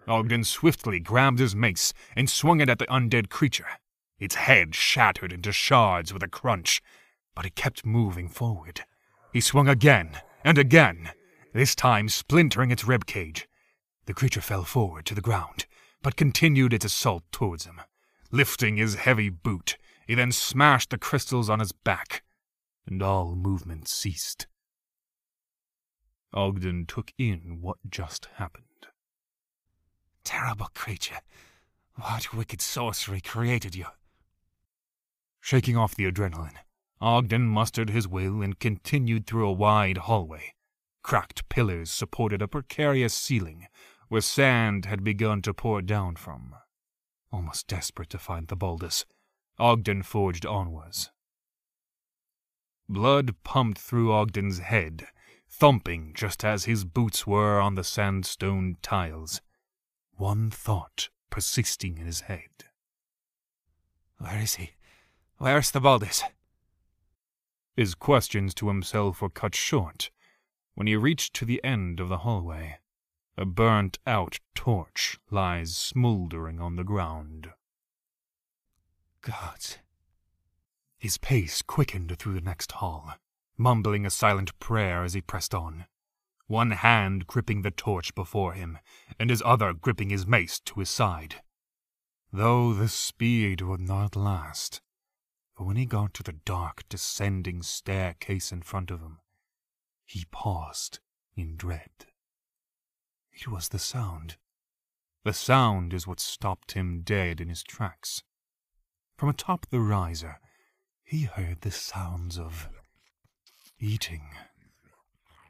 Ogden 0.09 0.43
swiftly 0.43 0.99
grabbed 0.99 1.39
his 1.39 1.55
mace 1.55 1.93
and 2.17 2.29
swung 2.29 2.61
it 2.61 2.69
at 2.69 2.81
the 2.81 2.87
undead 2.87 3.29
creature. 3.29 3.69
Its 4.19 4.35
head 4.35 4.75
shattered 4.75 5.33
into 5.33 5.53
shards 5.53 6.13
with 6.13 6.25
a 6.25 6.29
crunch, 6.29 6.83
but 7.37 7.47
it 7.47 7.55
kept 7.55 7.87
moving 7.87 8.29
forward. 8.29 8.83
He 9.33 9.41
swung 9.41 9.69
again 9.69 10.21
and 10.43 10.59
again, 10.59 11.11
this 11.53 11.77
time 11.77 12.09
splintering 12.09 12.73
its 12.73 12.85
rib 12.85 13.07
cage. 13.07 13.47
The 14.07 14.15
creature 14.15 14.41
fell 14.41 14.65
forward 14.65 15.07
to 15.07 15.15
the 15.15 15.21
ground, 15.21 15.67
but 16.03 16.17
continued 16.17 16.73
its 16.73 16.85
assault 16.85 17.23
towards 17.31 17.67
him. 17.67 17.81
Lifting 18.31 18.77
his 18.77 18.97
heavy 18.97 19.29
boot, 19.29 19.77
he 20.07 20.15
then 20.15 20.33
smashed 20.33 20.91
the 20.91 20.99
crystals 20.99 21.49
on 21.49 21.61
his 21.61 21.73
back, 21.73 22.23
and 22.87 23.03
all 23.03 23.35
movement 23.35 23.89
ceased. 23.89 24.47
Ogden 26.33 26.87
took 26.87 27.13
in 27.19 27.59
what 27.61 27.79
just 27.89 28.29
happened. 28.35 28.65
Terrible 30.25 30.69
creature. 30.75 31.21
What 31.95 32.35
wicked 32.35 32.61
sorcery 32.61 33.21
created 33.21 33.75
you? 33.75 33.87
Shaking 35.41 35.77
off 35.77 35.95
the 35.95 36.11
adrenaline, 36.11 36.59
Ogden 37.01 37.47
mustered 37.47 37.91
his 37.91 38.09
will 38.09 38.43
and 38.43 38.59
continued 38.59 39.27
through 39.27 39.49
a 39.49 39.53
wide 39.53 39.99
hallway. 39.99 40.55
Cracked 41.03 41.49
pillars 41.49 41.91
supported 41.91 42.43
a 42.43 42.49
precarious 42.49 43.15
ceiling 43.15 43.67
where 44.09 44.21
sand 44.21 44.85
had 44.85 45.05
begun 45.05 45.43
to 45.43 45.55
pour 45.55 45.81
down 45.81 46.17
from. 46.17 46.55
Almost 47.37 47.67
desperate 47.67 48.09
to 48.09 48.19
find 48.19 48.49
Theobaldus, 48.49 49.05
Ogden 49.59 50.03
forged 50.03 50.47
onwards. 50.47 51.11
Blood 52.89 53.35
pumped 53.45 53.79
through 53.79 54.11
Ogden's 54.11 54.61
head, 54.61 55.09
thumping 55.47 56.15
just 56.15 56.47
as 56.47 56.65
his 56.65 56.87
boots 56.87 57.27
were 57.27 57.61
on 57.61 57.75
the 57.75 57.85
sandstone 57.85 58.79
tiles. 58.81 59.43
One 60.13 60.51
thought 60.51 61.11
persisting 61.29 61.99
in 61.99 62.07
his 62.07 62.23
head. 62.23 62.71
Where 64.17 64.39
is 64.39 64.55
he? 64.55 64.71
Where's 65.37 65.71
Theobaldus? 65.71 66.23
His 67.75 67.95
questions 67.95 68.55
to 68.55 68.69
himself 68.69 69.21
were 69.21 69.29
cut 69.29 69.55
short 69.55 70.11
when 70.75 70.87
he 70.87 70.97
reached 70.97 71.35
to 71.35 71.45
the 71.45 71.63
end 71.63 72.01
of 72.01 72.09
the 72.09 72.19
hallway, 72.19 72.79
a 73.39 73.45
burnt 73.45 73.99
out 74.07 74.39
torch 74.55 75.19
lies 75.31 75.77
smouldering 75.77 76.59
on 76.59 76.77
the 76.77 76.85
ground. 76.85 77.51
Gods. 79.21 79.79
His 80.99 81.19
pace 81.19 81.61
quickened 81.61 82.19
through 82.19 82.35
the 82.35 82.41
next 82.41 82.73
hall, 82.73 83.15
mumbling 83.59 84.07
a 84.07 84.11
silent 84.11 84.59
prayer 84.59 85.05
as 85.05 85.13
he 85.13 85.21
pressed 85.21 85.55
on, 85.55 85.85
one 86.47 86.71
hand 86.71 87.27
gripping 87.27 87.63
the 87.63 87.71
torch 87.71 88.15
before 88.15 88.55
him, 88.55 88.79
and 89.19 89.29
his 89.29 89.43
other 89.45 89.75
gripping 89.75 90.11
his 90.11 90.27
mace 90.27 90.59
to 90.61 90.81
his 90.81 90.89
side. 90.89 91.43
Though 92.33 92.73
the 92.73 92.89
speed 92.89 93.61
would 93.61 93.81
not 93.81 94.17
last, 94.17 94.81
for 95.55 95.65
when 95.65 95.77
he 95.77 95.85
got 95.87 96.15
to 96.15 96.23
the 96.23 96.33
dark 96.33 96.89
descending 96.89 97.63
staircase 97.63 98.51
in 98.51 98.63
front 98.63 98.91
of 98.91 99.01
him, 99.01 99.19
he 100.07 100.25
paused 100.31 101.01
in 101.37 101.57
dread. 101.57 102.06
It 103.39 103.49
was 103.49 103.69
the 103.69 103.79
sound. 103.79 104.37
The 105.25 105.35
sound 105.35 105.93
is 105.93 106.07
what 106.07 106.21
stopped 106.21 106.73
him 106.73 107.03
dead 107.03 107.39
in 107.41 107.51
his 107.51 107.63
tracks. 107.63 108.23
From 109.19 109.29
atop 109.29 109.67
the 109.67 109.81
riser, 109.81 110.41
he 111.05 111.23
heard 111.23 111.61
the 111.61 111.71
sounds 111.71 112.39
of 112.39 112.71
eating. 113.79 114.31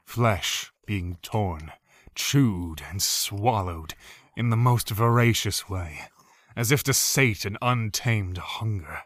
Flesh 0.03 0.71
being 0.85 1.17
torn, 1.21 1.71
chewed, 2.13 2.81
and 2.89 3.01
swallowed 3.01 3.93
in 4.35 4.49
the 4.49 4.57
most 4.57 4.89
voracious 4.89 5.69
way, 5.69 6.09
as 6.55 6.71
if 6.71 6.83
to 6.83 6.93
sate 6.93 7.45
an 7.45 7.57
untamed 7.61 8.37
hunger. 8.37 9.03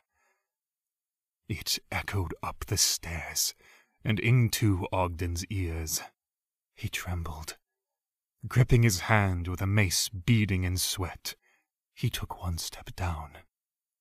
It 1.47 1.77
echoed 1.91 2.33
up 2.41 2.65
the 2.65 2.77
stairs, 2.77 3.53
and 4.03 4.19
into 4.19 4.87
Ogden's 4.91 5.45
ears. 5.45 6.01
He 6.73 6.89
trembled. 6.89 7.57
Gripping 8.47 8.83
his 8.83 9.01
hand 9.01 9.47
with 9.47 9.61
a 9.61 9.67
mace 9.67 10.09
beading 10.09 10.63
in 10.63 10.77
sweat, 10.77 11.35
he 11.93 12.09
took 12.09 12.41
one 12.41 12.57
step 12.57 12.95
down, 12.95 13.37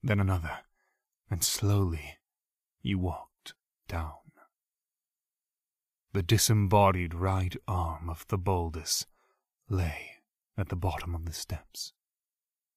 then 0.02 0.18
another, 0.18 0.60
and 1.30 1.44
slowly 1.44 2.18
he 2.78 2.94
walked 2.94 3.54
down. 3.86 4.14
The 6.12 6.22
disembodied 6.22 7.14
right 7.14 7.54
arm 7.68 8.10
of 8.10 8.26
Theobaldus 8.26 9.06
lay 9.68 10.22
at 10.56 10.68
the 10.68 10.76
bottom 10.76 11.14
of 11.14 11.24
the 11.24 11.32
steps. 11.32 11.92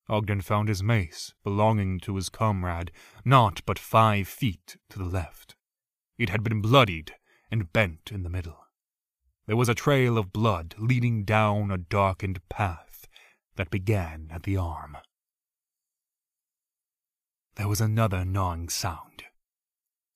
Ogden 0.10 0.42
found 0.42 0.68
his 0.68 0.84
mace 0.84 1.34
belonging 1.44 2.00
to 2.02 2.18
his 2.18 2.30
comrade 2.30 2.92
not 3.24 3.62
but 3.66 3.80
five 3.80 4.28
feet 4.28 4.78
to 4.90 5.00
the 5.00 5.06
left. 5.06 5.56
It 6.18 6.30
had 6.30 6.44
been 6.44 6.62
bloodied 6.62 7.14
and 7.50 7.72
bent 7.72 8.12
in 8.12 8.24
the 8.24 8.30
middle. 8.30 8.63
There 9.46 9.58
was 9.58 9.68
a 9.68 9.76
trail 9.76 10.18
of 10.18 10.32
blood 10.32 10.76
leading 10.78 11.26
down 11.26 11.70
a 11.70 11.78
darkened 11.78 12.40
path 12.48 13.08
that 13.56 13.70
began 13.70 14.30
at 14.32 14.44
the 14.44 14.56
arm. 14.56 14.98
There 17.56 17.68
was 17.68 17.82
another 17.82 18.24
gnawing 18.24 18.70
sound. 18.70 19.26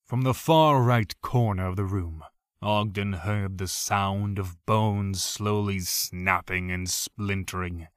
From 0.06 0.22
the 0.22 0.34
far 0.34 0.82
right 0.82 1.14
corner 1.22 1.68
of 1.68 1.76
the 1.76 1.84
room, 1.84 2.24
Ogden 2.62 3.14
heard 3.14 3.58
the 3.58 3.68
sound 3.68 4.40
of 4.40 4.66
bones 4.66 5.22
slowly 5.22 5.80
snapping 5.82 6.72
and 6.72 6.90
splintering. 6.90 7.90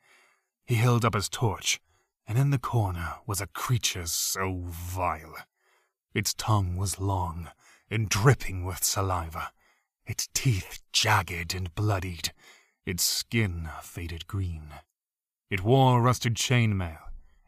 He 0.66 0.74
held 0.74 1.04
up 1.04 1.14
his 1.14 1.28
torch, 1.28 1.80
and 2.26 2.36
in 2.36 2.50
the 2.50 2.58
corner 2.58 3.14
was 3.26 3.40
a 3.40 3.46
creature 3.46 4.06
so 4.06 4.64
vile. 4.66 5.36
Its 6.12 6.34
tongue 6.34 6.76
was 6.76 6.98
long, 6.98 7.50
and 7.88 8.08
dripping 8.08 8.64
with 8.64 8.84
saliva, 8.84 9.52
its 10.10 10.28
teeth 10.34 10.80
jagged 10.92 11.54
and 11.54 11.72
bloodied, 11.76 12.32
its 12.84 13.04
skin 13.04 13.68
faded 13.80 14.26
green. 14.26 14.74
It 15.48 15.62
wore 15.62 16.02
rusted 16.02 16.34
chainmail 16.34 16.98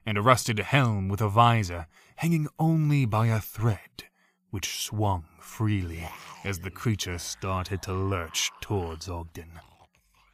and 0.06 0.16
a 0.16 0.22
rusted 0.22 0.60
helm 0.60 1.08
with 1.08 1.20
a 1.20 1.28
visor 1.28 1.88
hanging 2.16 2.46
only 2.60 3.04
by 3.04 3.26
a 3.26 3.40
thread, 3.40 4.04
which 4.50 4.78
swung 4.78 5.24
freely 5.40 6.08
as 6.44 6.60
the 6.60 6.70
creature 6.70 7.18
started 7.18 7.82
to 7.82 7.92
lurch 7.92 8.52
towards 8.60 9.08
Ogden. 9.08 9.58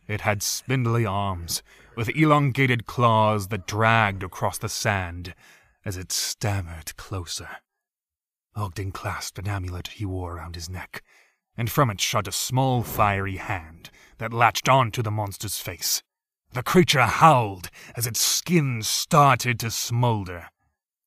It 0.06 0.20
had 0.20 0.42
spindly 0.42 1.06
arms 1.06 1.62
with 1.96 2.14
elongated 2.14 2.84
claws 2.84 3.48
that 3.48 3.66
dragged 3.66 4.22
across 4.22 4.58
the 4.58 4.68
sand 4.68 5.34
as 5.82 5.96
it 5.96 6.12
stammered 6.12 6.94
closer. 6.98 7.48
Ogden 8.54 8.92
clasped 8.92 9.38
an 9.38 9.48
amulet 9.48 9.88
he 9.88 10.04
wore 10.04 10.36
around 10.36 10.56
his 10.56 10.68
neck, 10.68 11.02
and 11.58 11.70
from 11.70 11.90
it 11.90 12.00
shot 12.00 12.28
a 12.28 12.32
small 12.32 12.82
fiery 12.82 13.36
hand 13.36 13.90
that 14.18 14.32
latched 14.32 14.68
onto 14.68 15.02
the 15.02 15.10
monster's 15.10 15.58
face. 15.58 16.02
The 16.52 16.62
creature 16.62 17.02
howled 17.02 17.68
as 17.96 18.06
its 18.06 18.22
skin 18.22 18.82
started 18.82 19.58
to 19.60 19.70
smolder. 19.70 20.46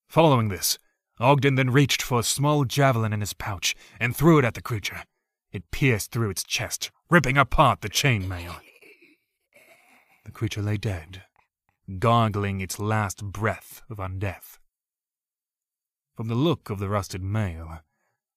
Following 0.08 0.50
this, 0.50 0.78
Ogden 1.20 1.56
then 1.56 1.70
reached 1.70 2.02
for 2.02 2.20
a 2.20 2.24
small 2.24 2.66
javelin 2.66 3.14
in 3.14 3.22
his 3.22 3.34
pouch 3.34 3.76
and 4.00 4.16
threw 4.16 4.38
it 4.40 4.46
at 4.46 4.54
the 4.54 4.62
creature. 4.62 5.04
It 5.52 5.72
pierced 5.72 6.12
through 6.12 6.30
its 6.30 6.44
chest, 6.44 6.92
ripping 7.10 7.38
apart 7.38 7.82
the 7.82 7.90
chainmail. 7.90 8.56
The 10.26 10.32
creature 10.32 10.62
lay 10.62 10.78
dead, 10.78 11.24
gargling 12.00 12.62
its 12.62 12.80
last 12.80 13.24
breath 13.24 13.82
of 13.90 13.98
undeath. 13.98 14.60
From 16.16 16.28
the 16.28 16.36
look 16.36 16.70
of 16.70 16.80
the 16.80 16.90
rusted 16.90 17.24
mail, 17.24 17.80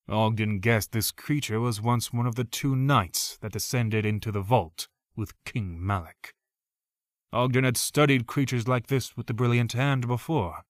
Ogden 0.08 0.58
guessed 0.58 0.92
this 0.92 1.10
creature 1.10 1.60
was 1.60 1.80
once 1.80 2.12
one 2.12 2.26
of 2.26 2.34
the 2.34 2.44
two 2.44 2.76
knights 2.76 3.38
that 3.40 3.52
descended 3.52 4.04
into 4.04 4.30
the 4.30 4.42
vault 4.42 4.88
with 5.16 5.32
King 5.44 5.84
Malik. 5.84 6.34
Ogden 7.32 7.64
had 7.64 7.76
studied 7.76 8.26
creatures 8.26 8.68
like 8.68 8.88
this 8.88 9.16
with 9.16 9.26
the 9.26 9.34
Brilliant 9.34 9.72
Hand 9.72 10.06
before. 10.06 10.64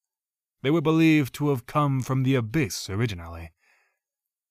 They 0.63 0.71
were 0.71 0.81
believed 0.81 1.35
to 1.35 1.51
have 1.51 1.67
come 1.67 2.01
from 2.01 2.23
the 2.23 2.37
abyss 2.37 2.89
originally. 2.89 3.53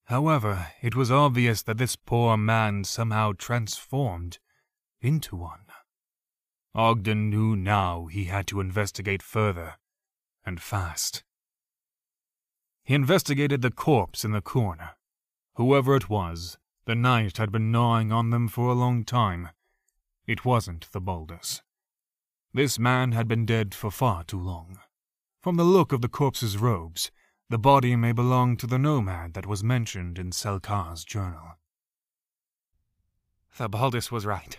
However, 0.06 0.68
it 0.82 0.96
was 0.96 1.10
obvious 1.10 1.64
that 1.64 1.78
this 1.78 1.96
poor 1.96 2.38
man 2.38 2.84
somehow 2.84 3.34
transformed 3.38 4.38
into 5.02 5.36
one. 5.36 5.66
Ogden 6.76 7.30
knew 7.30 7.56
now 7.56 8.08
he 8.08 8.26
had 8.26 8.48
to 8.48 8.60
investigate 8.60 9.24
further, 9.24 9.76
and 10.46 10.62
fast. 10.62 11.24
He 12.84 12.96
investigated 12.96 13.62
the 13.62 13.72
corpse 13.72 14.26
in 14.26 14.32
the 14.32 14.42
corner. 14.42 14.92
Whoever 15.56 15.96
it 15.96 16.10
was, 16.10 16.58
the 16.86 16.96
knight 16.96 17.38
had 17.38 17.52
been 17.52 17.72
gnawing 17.72 18.12
on 18.12 18.30
them 18.30 18.48
for 18.48 18.70
a 18.70 18.74
long 18.74 19.06
time. 19.06 19.50
It 20.28 20.44
wasn't 20.44 20.88
Theobaldus. 20.92 21.62
This 22.54 22.78
man 22.78 23.14
had 23.14 23.28
been 23.28 23.46
dead 23.46 23.74
for 23.74 23.90
far 23.90 24.24
too 24.24 24.40
long. 24.40 24.80
From 25.42 25.56
the 25.56 25.64
look 25.64 25.92
of 25.94 26.02
the 26.02 26.10
corpse's 26.10 26.58
robes, 26.58 27.10
the 27.50 27.58
body 27.58 27.96
may 27.96 28.12
belong 28.12 28.58
to 28.58 28.68
the 28.68 28.80
nomad 28.80 29.34
that 29.34 29.46
was 29.46 29.64
mentioned 29.64 30.20
in 30.20 30.32
Selkar's 30.32 31.06
journal. 31.06 31.58
Theobaldus 33.58 34.12
was 34.12 34.26
right. 34.26 34.58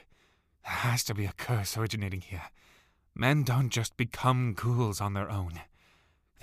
There 0.65 0.77
has 0.77 1.05
to 1.05 1.15
be 1.15 1.27
a 1.27 1.33
curse 1.37 1.77
originating 1.77 2.23
here. 2.23 2.51
Men 3.15 3.43
don't 3.43 3.71
just 3.71 3.97
become 3.97 4.55
ghouls 4.55 5.01
on 5.01 5.13
their 5.13 5.31
own. 5.31 5.61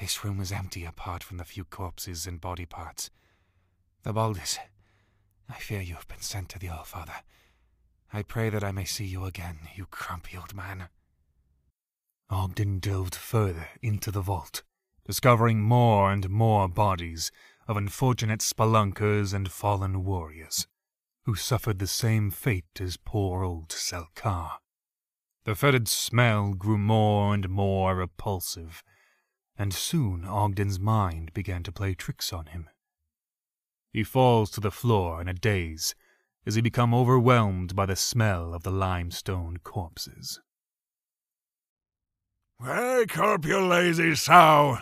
This 0.01 0.23
room 0.23 0.41
is 0.41 0.51
empty 0.51 0.83
apart 0.83 1.23
from 1.23 1.37
the 1.37 1.43
few 1.43 1.63
corpses 1.63 2.25
and 2.25 2.41
body 2.41 2.65
parts. 2.65 3.11
Theobaldus, 4.03 4.57
I 5.47 5.53
fear 5.53 5.79
you 5.79 5.93
have 5.93 6.07
been 6.07 6.21
sent 6.21 6.49
to 6.49 6.59
the 6.59 6.69
Allfather. 6.69 7.21
I 8.11 8.23
pray 8.23 8.49
that 8.49 8.63
I 8.63 8.71
may 8.71 8.83
see 8.83 9.05
you 9.05 9.25
again, 9.25 9.59
you 9.75 9.85
crumpy 9.85 10.35
old 10.39 10.55
man. 10.55 10.89
Ogden 12.31 12.79
delved 12.79 13.13
further 13.13 13.67
into 13.83 14.09
the 14.09 14.21
vault, 14.21 14.63
discovering 15.05 15.61
more 15.61 16.11
and 16.11 16.31
more 16.31 16.67
bodies 16.67 17.31
of 17.67 17.77
unfortunate 17.77 18.41
spelunkers 18.41 19.35
and 19.35 19.51
fallen 19.51 20.03
warriors, 20.03 20.65
who 21.25 21.35
suffered 21.35 21.77
the 21.77 21.85
same 21.85 22.31
fate 22.31 22.81
as 22.81 22.97
poor 22.97 23.43
old 23.43 23.69
Selkar. 23.69 24.53
The 25.43 25.53
fetid 25.53 25.87
smell 25.87 26.55
grew 26.55 26.79
more 26.79 27.35
and 27.35 27.47
more 27.47 27.95
repulsive, 27.95 28.83
and 29.57 29.73
soon 29.73 30.25
Ogden's 30.25 30.79
mind 30.79 31.33
began 31.33 31.63
to 31.63 31.71
play 31.71 31.93
tricks 31.93 32.33
on 32.33 32.47
him. 32.47 32.69
He 33.91 34.03
falls 34.03 34.49
to 34.51 34.61
the 34.61 34.71
floor 34.71 35.21
in 35.21 35.27
a 35.27 35.33
daze 35.33 35.95
as 36.45 36.55
he 36.55 36.61
become 36.61 36.93
overwhelmed 36.93 37.75
by 37.75 37.85
the 37.85 37.95
smell 37.95 38.53
of 38.53 38.63
the 38.63 38.71
limestone 38.71 39.57
corpses. 39.57 40.39
Wake 42.59 43.17
up, 43.17 43.45
you 43.45 43.59
lazy 43.59 44.15
sow! 44.15 44.77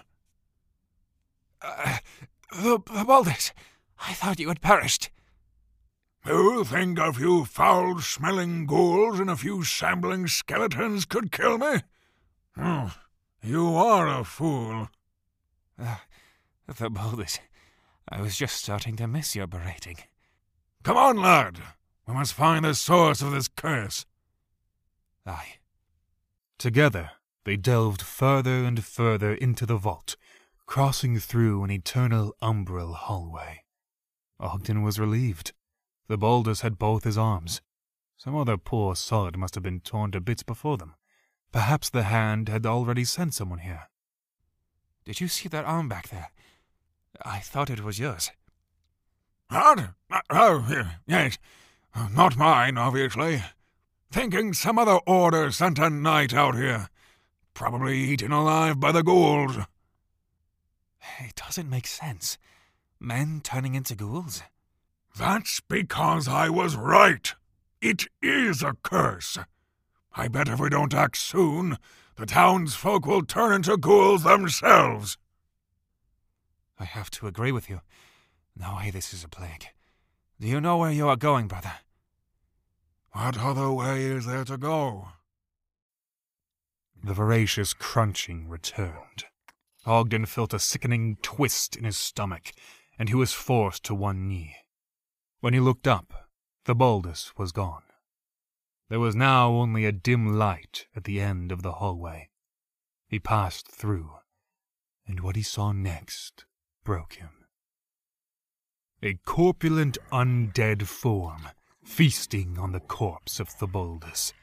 Uh, 1.62 1.98
the, 2.52 2.80
Theobaldus, 2.80 3.52
I 4.00 4.14
thought 4.14 4.40
you 4.40 4.50
had 4.50 4.62
perished. 4.62 5.10
You 6.26 6.64
think 6.64 7.00
a 7.00 7.14
few 7.14 7.46
foul-smelling 7.46 8.66
ghouls 8.66 9.20
and 9.20 9.30
a 9.30 9.36
few 9.36 9.64
shambling 9.64 10.28
skeletons 10.28 11.06
could 11.06 11.32
kill 11.32 11.58
me? 11.58 11.82
Hmm. 12.56 12.88
You 13.42 13.76
are 13.76 14.08
a 14.08 14.24
fool. 14.24 14.90
Uh, 15.82 15.96
Theobaldus, 16.70 17.40
I 18.10 18.22
was 18.22 18.36
just 18.36 18.58
starting 18.58 18.96
to 18.98 19.08
miss 19.08 19.36
your 19.36 19.48
berating. 19.48 19.98
Come 20.84 20.98
on, 20.98 21.18
lad. 21.18 21.60
We 22.06 22.14
must 22.14 22.34
find 22.34 22.66
the 22.66 22.74
source 22.74 23.22
of 23.22 23.32
this 23.32 23.48
curse. 23.48 24.06
Aye. 25.26 25.56
Together, 26.58 27.12
they 27.46 27.56
delved 27.56 28.02
further 28.02 28.66
and 28.66 28.84
further 28.84 29.34
into 29.34 29.66
the 29.66 29.78
vault, 29.78 30.18
crossing 30.66 31.20
through 31.20 31.64
an 31.64 31.72
eternal 31.72 32.36
umbral 32.42 32.94
hallway. 32.94 33.64
Ogden 34.40 34.84
was 34.84 35.00
relieved. 35.00 35.54
Theobaldus 36.10 36.62
had 36.62 36.78
both 36.78 37.06
his 37.06 37.18
arms. 37.18 37.62
Some 38.18 38.36
other 38.36 38.58
poor 38.58 38.96
sod 38.96 39.38
must 39.38 39.56
have 39.56 39.64
been 39.64 39.80
torn 39.80 40.12
to 40.12 40.20
bits 40.20 40.44
before 40.44 40.78
them. 40.78 40.96
Perhaps 41.52 41.90
the 41.90 42.04
hand 42.04 42.48
had 42.50 42.66
already 42.66 43.04
sent 43.04 43.34
someone 43.34 43.60
here. 43.60 43.90
Did 45.06 45.20
you 45.20 45.28
see 45.28 45.50
that 45.50 45.66
arm 45.66 45.90
back 45.90 46.10
there? 46.10 46.30
I 47.26 47.40
thought 47.40 47.70
it 47.70 47.84
was 47.84 48.00
yours. 48.00 48.32
What? 49.50 49.90
Oh, 50.30 50.88
yes. 51.08 51.38
Not 52.12 52.38
mine, 52.38 52.78
obviously. 52.78 53.44
Thinking 54.12 54.54
some 54.54 54.78
other 54.78 55.00
order 55.08 55.52
sent 55.52 55.80
a 55.80 55.90
knight 55.90 56.34
out 56.34 56.56
here. 56.56 56.90
Probably 57.56 57.98
eaten 57.98 58.32
alive 58.32 58.80
by 58.80 58.92
the 58.92 59.04
ghouls. 59.04 59.58
It 61.20 61.36
doesn't 61.36 61.70
make 61.70 61.88
sense. 61.88 62.38
Men 63.00 63.42
turning 63.44 63.74
into 63.76 63.96
ghouls? 63.96 64.44
That's 65.18 65.60
because 65.62 66.28
I 66.28 66.50
was 66.50 66.76
right. 66.76 67.34
It 67.82 68.06
is 68.22 68.62
a 68.62 68.76
curse. 68.84 69.40
I 70.16 70.28
bet 70.28 70.48
if 70.48 70.60
we 70.60 70.70
don't 70.70 70.94
act 70.94 71.18
soon, 71.18 71.78
the 72.16 72.26
townsfolk 72.26 73.06
will 73.06 73.24
turn 73.24 73.54
into 73.54 73.78
ghouls 73.78 74.24
themselves. 74.24 75.18
I 76.80 76.86
have 76.86 77.10
to 77.12 77.28
agree 77.28 77.52
with 77.52 77.70
you. 77.70 77.82
No 78.56 78.78
way 78.78 78.90
this 78.92 79.14
is 79.14 79.24
a 79.24 79.30
plague. 79.30 79.68
Do 80.40 80.48
you 80.48 80.60
know 80.60 80.78
where 80.78 80.92
you 80.92 81.08
are 81.08 81.16
going, 81.16 81.48
brother? 81.48 81.74
What 83.12 83.38
other 83.38 83.72
way 83.72 84.04
is 84.04 84.26
there 84.26 84.46
to 84.46 84.58
go? 84.58 85.10
The 87.04 87.14
voracious 87.14 87.74
crunching 87.74 88.50
returned. 88.50 89.26
Ogden 89.86 90.26
felt 90.26 90.54
a 90.54 90.60
sickening 90.60 91.18
twist 91.22 91.76
in 91.76 91.86
his 91.86 91.98
stomach, 91.98 92.52
and 92.98 93.10
he 93.10 93.16
was 93.16 93.34
forced 93.34 93.84
to 93.86 93.96
one 93.96 94.28
knee. 94.28 94.56
When 95.40 95.54
he 95.54 95.60
looked 95.60 95.88
up, 95.88 96.30
Theobaldus 96.66 97.32
was 97.38 97.52
gone. 97.52 97.84
There 98.90 99.00
was 99.00 99.16
now 99.16 99.52
only 99.52 99.86
a 99.86 99.92
dim 99.92 100.38
light 100.38 100.88
at 100.96 101.04
the 101.04 101.22
end 101.22 101.52
of 101.52 101.62
the 101.62 101.74
hallway. 101.74 102.30
He 103.08 103.20
passed 103.20 103.68
through, 103.68 104.12
and 105.08 105.20
what 105.20 105.36
he 105.36 105.44
saw 105.44 105.72
next 105.72 106.46
broke 106.84 107.14
him. 107.14 107.46
A 109.04 109.14
corpulent 109.26 110.00
undead 110.12 110.88
form 110.88 111.50
feasting 111.84 112.58
on 112.58 112.72
the 112.72 112.80
corpse 112.80 113.40
of 113.40 113.48
Theobaldus, 113.50 114.34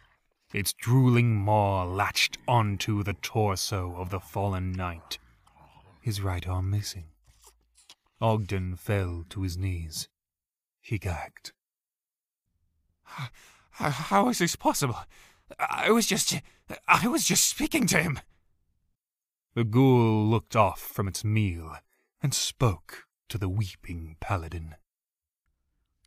its 0.52 0.72
drooling 0.72 1.34
maw 1.34 1.82
latched 1.82 2.38
onto 2.46 3.02
the 3.02 3.14
torso 3.14 3.96
of 3.96 4.10
the 4.10 4.20
fallen 4.20 4.72
knight, 4.72 5.18
his 6.00 6.20
right 6.20 6.46
arm 6.46 6.70
missing. 6.70 7.06
Ogden 8.20 8.76
fell 8.76 9.24
to 9.28 9.42
his 9.42 9.58
knees. 9.58 10.08
He 10.80 10.98
gagged. 10.98 11.52
How 13.78 14.30
is 14.30 14.38
this 14.38 14.56
possible? 14.56 14.96
I 15.58 15.90
was 15.90 16.06
just. 16.06 16.40
I 16.88 17.06
was 17.08 17.24
just 17.24 17.46
speaking 17.46 17.86
to 17.88 18.02
him. 18.02 18.18
The 19.54 19.64
ghoul 19.64 20.26
looked 20.26 20.56
off 20.56 20.80
from 20.80 21.06
its 21.06 21.24
meal 21.24 21.76
and 22.22 22.32
spoke 22.32 23.04
to 23.28 23.38
the 23.38 23.48
weeping 23.48 24.16
paladin. 24.18 24.76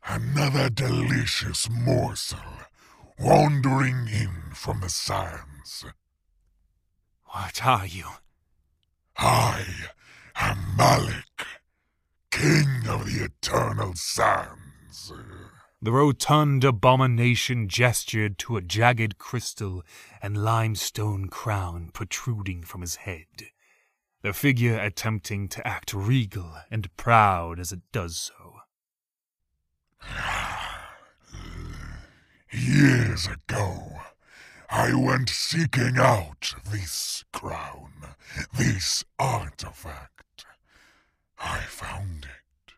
Another 0.04 0.68
delicious 0.68 1.68
morsel 1.70 2.38
wandering 3.18 4.08
in 4.08 4.52
from 4.54 4.80
the 4.80 4.88
sands. 4.88 5.84
What 7.26 7.64
are 7.64 7.86
you? 7.86 8.06
I 9.16 9.64
am 10.34 10.76
Malik, 10.76 11.46
king 12.30 12.82
of 12.88 13.06
the 13.06 13.24
eternal 13.24 13.92
sands. 13.94 15.12
The 15.82 15.92
rotund 15.92 16.62
abomination 16.62 17.66
gestured 17.66 18.36
to 18.40 18.58
a 18.58 18.60
jagged 18.60 19.16
crystal 19.16 19.82
and 20.20 20.44
limestone 20.44 21.28
crown 21.28 21.88
protruding 21.94 22.64
from 22.64 22.82
his 22.82 22.96
head, 22.96 23.48
the 24.20 24.34
figure 24.34 24.78
attempting 24.78 25.48
to 25.48 25.66
act 25.66 25.94
regal 25.94 26.54
and 26.70 26.94
proud 26.98 27.58
as 27.58 27.72
it 27.72 27.80
does 27.92 28.18
so. 28.18 28.56
Years 32.52 33.26
ago, 33.26 34.00
I 34.68 34.92
went 34.94 35.30
seeking 35.30 35.96
out 35.96 36.56
this 36.70 37.24
crown, 37.32 37.92
this 38.52 39.02
artifact. 39.18 40.44
I 41.38 41.60
found 41.60 42.26
it, 42.26 42.74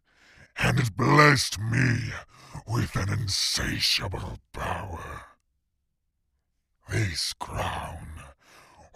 and 0.56 0.78
it 0.78 0.96
blessed 0.96 1.58
me 1.58 2.12
with 2.66 2.96
an 2.96 3.12
insatiable 3.12 4.38
power. 4.53 5.22
This 6.88 7.33
crown 7.33 8.07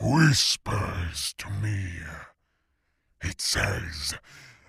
whispers 0.01 1.35
to 1.39 1.51
me. 1.51 2.01
It 3.23 3.41
says 3.41 4.15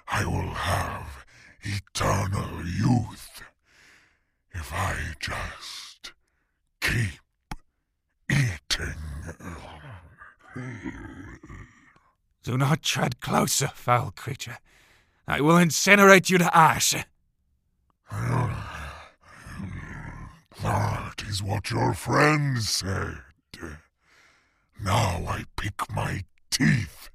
I 0.08 0.26
will 0.26 0.54
have 0.54 1.26
eternal 1.62 2.66
youth 2.66 3.44
if 4.52 4.74
I 4.74 4.96
just 5.20 6.14
keep 6.80 7.20
eating. 8.30 8.96
Do 12.44 12.58
not 12.58 12.82
tread 12.82 13.20
closer, 13.20 13.68
foul 13.68 14.12
creature. 14.16 14.58
I 15.28 15.42
will 15.42 15.56
incinerate 15.56 16.30
you 16.30 16.38
to 16.38 16.58
ash. 16.58 16.96
That 20.62 21.24
is 21.28 21.44
what 21.44 21.70
your 21.70 21.94
friend 21.94 22.62
said. 22.62 23.20
Now 24.80 25.26
I 25.28 25.46
pick 25.56 25.90
my 25.94 26.24
teeth 26.50 27.10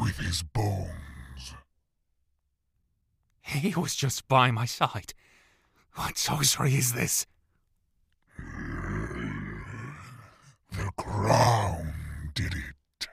with 0.00 0.18
his 0.18 0.42
bones. 0.42 1.54
He 3.42 3.74
was 3.74 3.94
just 3.94 4.26
by 4.28 4.50
my 4.50 4.64
side. 4.64 5.14
What 5.94 6.18
sorcery 6.18 6.74
is 6.74 6.92
this? 6.92 7.26
The 10.72 10.90
crown 10.96 11.92
did 12.34 12.54
it. 12.54 13.08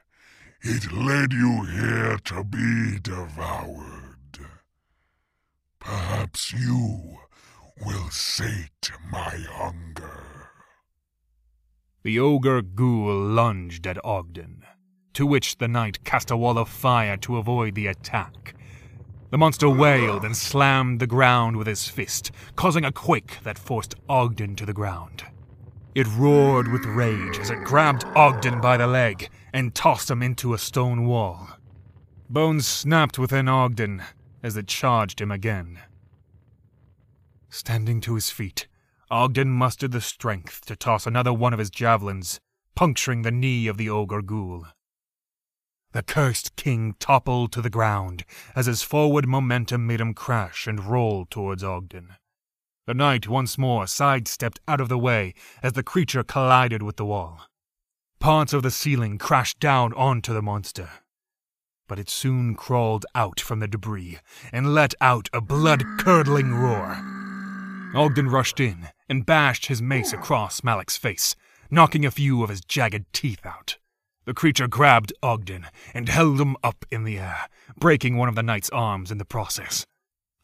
It 0.61 0.91
led 0.91 1.31
you 1.33 1.63
here 1.63 2.17
to 2.25 2.43
be 2.43 2.99
devoured. 2.99 4.47
Perhaps 5.79 6.53
you 6.53 7.19
will 7.85 8.09
sate 8.09 8.91
my 9.11 9.37
hunger. 9.49 10.49
The 12.03 12.19
ogre 12.19 12.61
ghoul 12.61 13.15
lunged 13.15 13.85
at 13.85 14.03
Ogden, 14.03 14.63
to 15.13 15.25
which 15.25 15.57
the 15.57 15.67
knight 15.67 16.03
cast 16.03 16.31
a 16.31 16.37
wall 16.37 16.57
of 16.57 16.69
fire 16.69 17.17
to 17.17 17.37
avoid 17.37 17.75
the 17.75 17.87
attack. 17.87 18.55
The 19.29 19.37
monster 19.37 19.69
wailed 19.69 20.25
and 20.25 20.35
slammed 20.35 20.99
the 20.99 21.07
ground 21.07 21.57
with 21.57 21.67
his 21.67 21.87
fist, 21.87 22.31
causing 22.55 22.83
a 22.83 22.91
quake 22.91 23.37
that 23.43 23.59
forced 23.59 23.95
Ogden 24.09 24.55
to 24.57 24.65
the 24.65 24.73
ground. 24.73 25.23
It 25.93 26.07
roared 26.07 26.71
with 26.71 26.85
rage 26.85 27.37
as 27.37 27.49
it 27.49 27.63
grabbed 27.63 28.05
Ogden 28.15 28.61
by 28.61 28.77
the 28.77 28.87
leg 28.87 29.29
and 29.53 29.75
tossed 29.75 30.09
him 30.09 30.23
into 30.23 30.53
a 30.53 30.57
stone 30.57 31.05
wall. 31.05 31.49
Bones 32.29 32.65
snapped 32.65 33.19
within 33.19 33.47
Ogden 33.47 34.01
as 34.41 34.57
it 34.57 34.67
charged 34.67 35.21
him 35.21 35.31
again. 35.31 35.79
Standing 37.53 37.99
to 38.01 38.15
his 38.15 38.29
feet, 38.29 38.67
Ogden 39.09 39.51
mustered 39.51 39.91
the 39.91 39.99
strength 39.99 40.61
to 40.67 40.75
toss 40.77 41.05
another 41.05 41.33
one 41.33 41.51
of 41.51 41.59
his 41.59 41.69
javelins, 41.69 42.39
puncturing 42.75 43.23
the 43.23 43.31
knee 43.31 43.67
of 43.67 43.75
the 43.75 43.89
ogre 43.89 44.21
ghoul. 44.21 44.67
The 45.91 46.01
cursed 46.01 46.55
king 46.55 46.95
toppled 46.97 47.51
to 47.51 47.61
the 47.61 47.69
ground 47.69 48.23
as 48.55 48.67
his 48.67 48.83
forward 48.83 49.27
momentum 49.27 49.85
made 49.85 49.99
him 49.99 50.13
crash 50.13 50.65
and 50.65 50.79
roll 50.79 51.25
towards 51.25 51.61
Ogden. 51.61 52.15
The 52.87 52.93
knight 52.93 53.27
once 53.27 53.57
more 53.57 53.85
sidestepped 53.85 54.61
out 54.65 54.79
of 54.79 54.87
the 54.87 54.97
way 54.97 55.33
as 55.61 55.73
the 55.73 55.83
creature 55.83 56.23
collided 56.23 56.81
with 56.81 56.95
the 56.95 57.05
wall. 57.05 57.41
Parts 58.19 58.53
of 58.53 58.63
the 58.63 58.71
ceiling 58.71 59.17
crashed 59.17 59.59
down 59.59 59.91
onto 59.93 60.33
the 60.33 60.41
monster. 60.41 60.89
But 61.89 61.99
it 61.99 62.09
soon 62.09 62.55
crawled 62.55 63.05
out 63.13 63.41
from 63.41 63.59
the 63.59 63.67
debris 63.67 64.19
and 64.53 64.73
let 64.73 64.95
out 65.01 65.27
a 65.33 65.41
blood 65.41 65.83
curdling 65.99 66.55
roar. 66.55 67.20
Ogden 67.93 68.29
rushed 68.29 68.61
in 68.61 68.87
and 69.09 69.25
bashed 69.25 69.65
his 69.65 69.81
mace 69.81 70.13
across 70.13 70.63
Malik's 70.63 70.95
face, 70.95 71.35
knocking 71.69 72.05
a 72.05 72.11
few 72.11 72.41
of 72.41 72.49
his 72.49 72.61
jagged 72.61 73.05
teeth 73.11 73.45
out. 73.45 73.77
The 74.23 74.33
creature 74.33 74.67
grabbed 74.67 75.11
Ogden 75.21 75.67
and 75.93 76.07
held 76.07 76.39
him 76.39 76.55
up 76.63 76.85
in 76.89 77.03
the 77.03 77.19
air, 77.19 77.49
breaking 77.77 78.15
one 78.15 78.29
of 78.29 78.35
the 78.35 78.43
knight's 78.43 78.69
arms 78.69 79.11
in 79.11 79.17
the 79.17 79.25
process. 79.25 79.85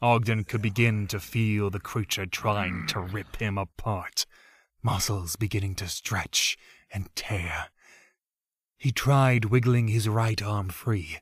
Ogden 0.01 0.43
could 0.43 0.61
begin 0.61 1.07
to 1.07 1.19
feel 1.19 1.69
the 1.69 1.79
creature 1.79 2.25
trying 2.25 2.85
to 2.87 2.99
rip 2.99 3.37
him 3.37 3.57
apart, 3.57 4.25
muscles 4.83 5.37
beginning 5.37 5.75
to 5.75 5.87
stretch 5.87 6.57
and 6.91 7.15
tear. 7.15 7.67
He 8.77 8.91
tried 8.91 9.45
wiggling 9.45 9.87
his 9.87 10.09
right 10.09 10.41
arm 10.41 10.69
free. 10.69 11.19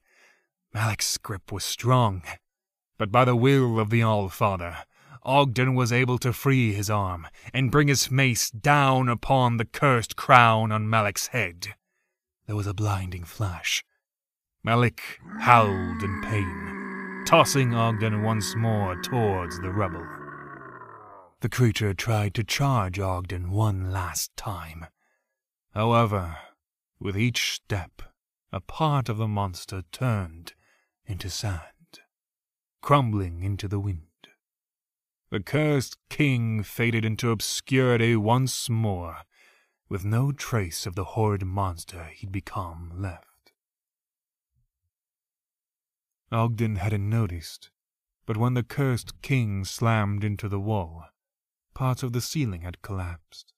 Malik's 0.73 1.17
grip 1.17 1.51
was 1.51 1.63
strong, 1.63 2.23
but 2.97 3.11
by 3.11 3.25
the 3.25 3.35
will 3.35 3.79
of 3.79 3.91
the 3.91 4.01
All-Father, 4.01 4.77
Ogden 5.25 5.73
was 5.73 5.91
able 5.91 6.19
to 6.19 6.31
free 6.31 6.71
his 6.71 6.89
arm 6.89 7.27
and 7.51 7.71
bring 7.71 7.87
his 7.87 8.11
mace 8.11 8.51
down 8.51 9.09
upon 9.09 9.57
the 9.57 9.65
cursed 9.65 10.15
crown 10.15 10.71
on 10.71 10.87
Malik's 10.87 11.27
head. 11.27 11.73
There 12.45 12.55
was 12.55 12.67
a 12.67 12.75
blinding 12.75 13.23
flash. 13.23 13.83
Malik 14.63 15.01
howled 15.39 16.03
in 16.03 16.21
pain, 16.21 17.23
tossing 17.25 17.73
Ogden 17.73 18.21
once 18.21 18.55
more 18.55 18.95
towards 19.01 19.59
the 19.59 19.71
rubble. 19.71 20.07
The 21.41 21.49
creature 21.49 21.95
tried 21.95 22.35
to 22.35 22.43
charge 22.43 22.99
Ogden 22.99 23.49
one 23.49 23.91
last 23.91 24.35
time. 24.37 24.85
However, 25.73 26.37
with 26.99 27.17
each 27.17 27.53
step, 27.53 28.03
a 28.51 28.59
part 28.59 29.09
of 29.09 29.17
the 29.17 29.27
monster 29.27 29.83
turned 29.91 30.53
into 31.05 31.31
sand, 31.31 31.99
crumbling 32.81 33.43
into 33.43 33.67
the 33.67 33.79
wind. 33.79 34.04
The 35.31 35.39
cursed 35.39 35.97
king 36.09 36.61
faded 36.63 37.03
into 37.03 37.31
obscurity 37.31 38.15
once 38.15 38.69
more, 38.69 39.23
with 39.89 40.05
no 40.05 40.31
trace 40.31 40.85
of 40.85 40.95
the 40.95 41.03
horrid 41.03 41.45
monster 41.45 42.05
he'd 42.05 42.31
become 42.31 42.91
left. 42.95 43.53
Ogden 46.31 46.77
hadn't 46.77 47.09
noticed, 47.09 47.71
but 48.25 48.37
when 48.37 48.53
the 48.53 48.63
cursed 48.63 49.21
king 49.21 49.65
slammed 49.65 50.23
into 50.23 50.47
the 50.47 50.59
wall, 50.59 51.05
parts 51.73 52.03
of 52.03 52.13
the 52.13 52.21
ceiling 52.21 52.61
had 52.61 52.81
collapsed. 52.81 53.53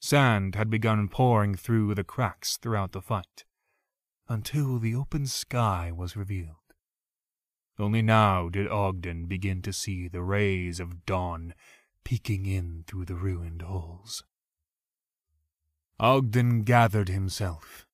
Sand 0.00 0.54
had 0.54 0.68
begun 0.68 1.08
pouring 1.08 1.54
through 1.54 1.94
the 1.94 2.04
cracks 2.04 2.56
throughout 2.56 2.92
the 2.92 3.00
fight, 3.00 3.44
until 4.28 4.78
the 4.78 4.94
open 4.94 5.26
sky 5.26 5.90
was 5.90 6.16
revealed. 6.16 6.63
Only 7.78 8.02
now 8.02 8.48
did 8.48 8.68
Ogden 8.68 9.26
begin 9.26 9.60
to 9.62 9.72
see 9.72 10.06
the 10.06 10.22
rays 10.22 10.78
of 10.78 11.04
dawn 11.04 11.54
peeking 12.04 12.46
in 12.46 12.84
through 12.86 13.06
the 13.06 13.16
ruined 13.16 13.62
holes. 13.62 14.22
Ogden 15.98 16.62
gathered 16.62 17.08
himself 17.08 17.86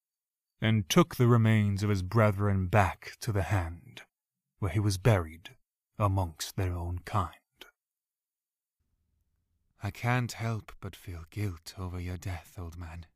and 0.60 0.88
took 0.88 1.16
the 1.16 1.26
remains 1.28 1.82
of 1.82 1.88
his 1.88 2.02
brethren 2.02 2.66
back 2.66 3.16
to 3.20 3.32
the 3.32 3.44
hand, 3.44 4.02
where 4.58 4.70
he 4.70 4.80
was 4.80 4.98
buried 4.98 5.56
amongst 5.98 6.56
their 6.56 6.74
own 6.74 6.98
kind. 7.04 7.34
I 9.82 9.90
can't 9.90 10.32
help 10.32 10.72
but 10.80 10.94
feel 10.94 11.24
guilt 11.30 11.74
over 11.78 11.98
your 11.98 12.18
death, 12.18 12.54
old 12.58 12.76
man. 12.76 13.06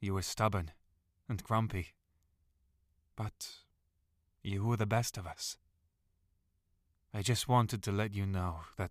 You 0.00 0.14
were 0.14 0.22
stubborn 0.22 0.72
and 1.28 1.42
grumpy, 1.44 1.94
but 3.14 3.63
you 4.44 4.64
were 4.64 4.76
the 4.76 4.86
best 4.86 5.16
of 5.16 5.26
us. 5.26 5.56
I 7.12 7.22
just 7.22 7.48
wanted 7.48 7.82
to 7.84 7.92
let 7.92 8.12
you 8.12 8.26
know 8.26 8.60
that 8.76 8.90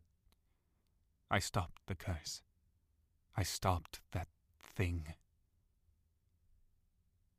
I 1.29 1.39
stopped 1.39 1.81
the 1.87 1.95
curse. 1.95 2.41
I 3.37 3.43
stopped 3.43 4.01
that 4.11 4.27
thing. 4.75 5.13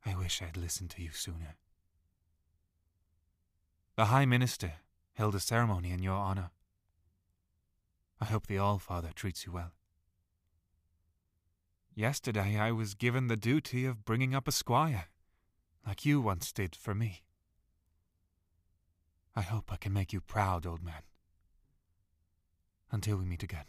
I 0.05 0.15
wish 0.15 0.41
I'd 0.41 0.57
listened 0.57 0.91
to 0.91 1.01
you 1.01 1.11
sooner. 1.11 1.57
The 3.95 4.05
High 4.05 4.25
Minister 4.25 4.73
held 5.13 5.35
a 5.35 5.39
ceremony 5.39 5.91
in 5.91 6.03
your 6.03 6.15
honor. 6.15 6.51
I 8.21 8.25
hope 8.25 8.47
the 8.47 8.57
All-Father 8.57 9.11
treats 9.15 9.45
you 9.45 9.51
well. 9.51 9.71
Yesterday 11.95 12.59
I 12.59 12.71
was 12.71 12.93
given 12.93 13.27
the 13.27 13.37
duty 13.37 13.85
of 13.85 14.05
bringing 14.05 14.35
up 14.35 14.47
a 14.47 14.51
squire. 14.51 15.05
like 15.85 16.05
you 16.05 16.19
once 16.19 16.51
did 16.51 16.75
for 16.75 16.95
me. 16.95 17.24
I 19.35 19.41
hope 19.41 19.71
I 19.71 19.77
can 19.77 19.91
make 19.91 20.13
you 20.13 20.21
proud, 20.21 20.65
old 20.65 20.83
man. 20.83 21.03
Until 22.91 23.17
we 23.17 23.25
meet 23.25 23.43
again. 23.43 23.65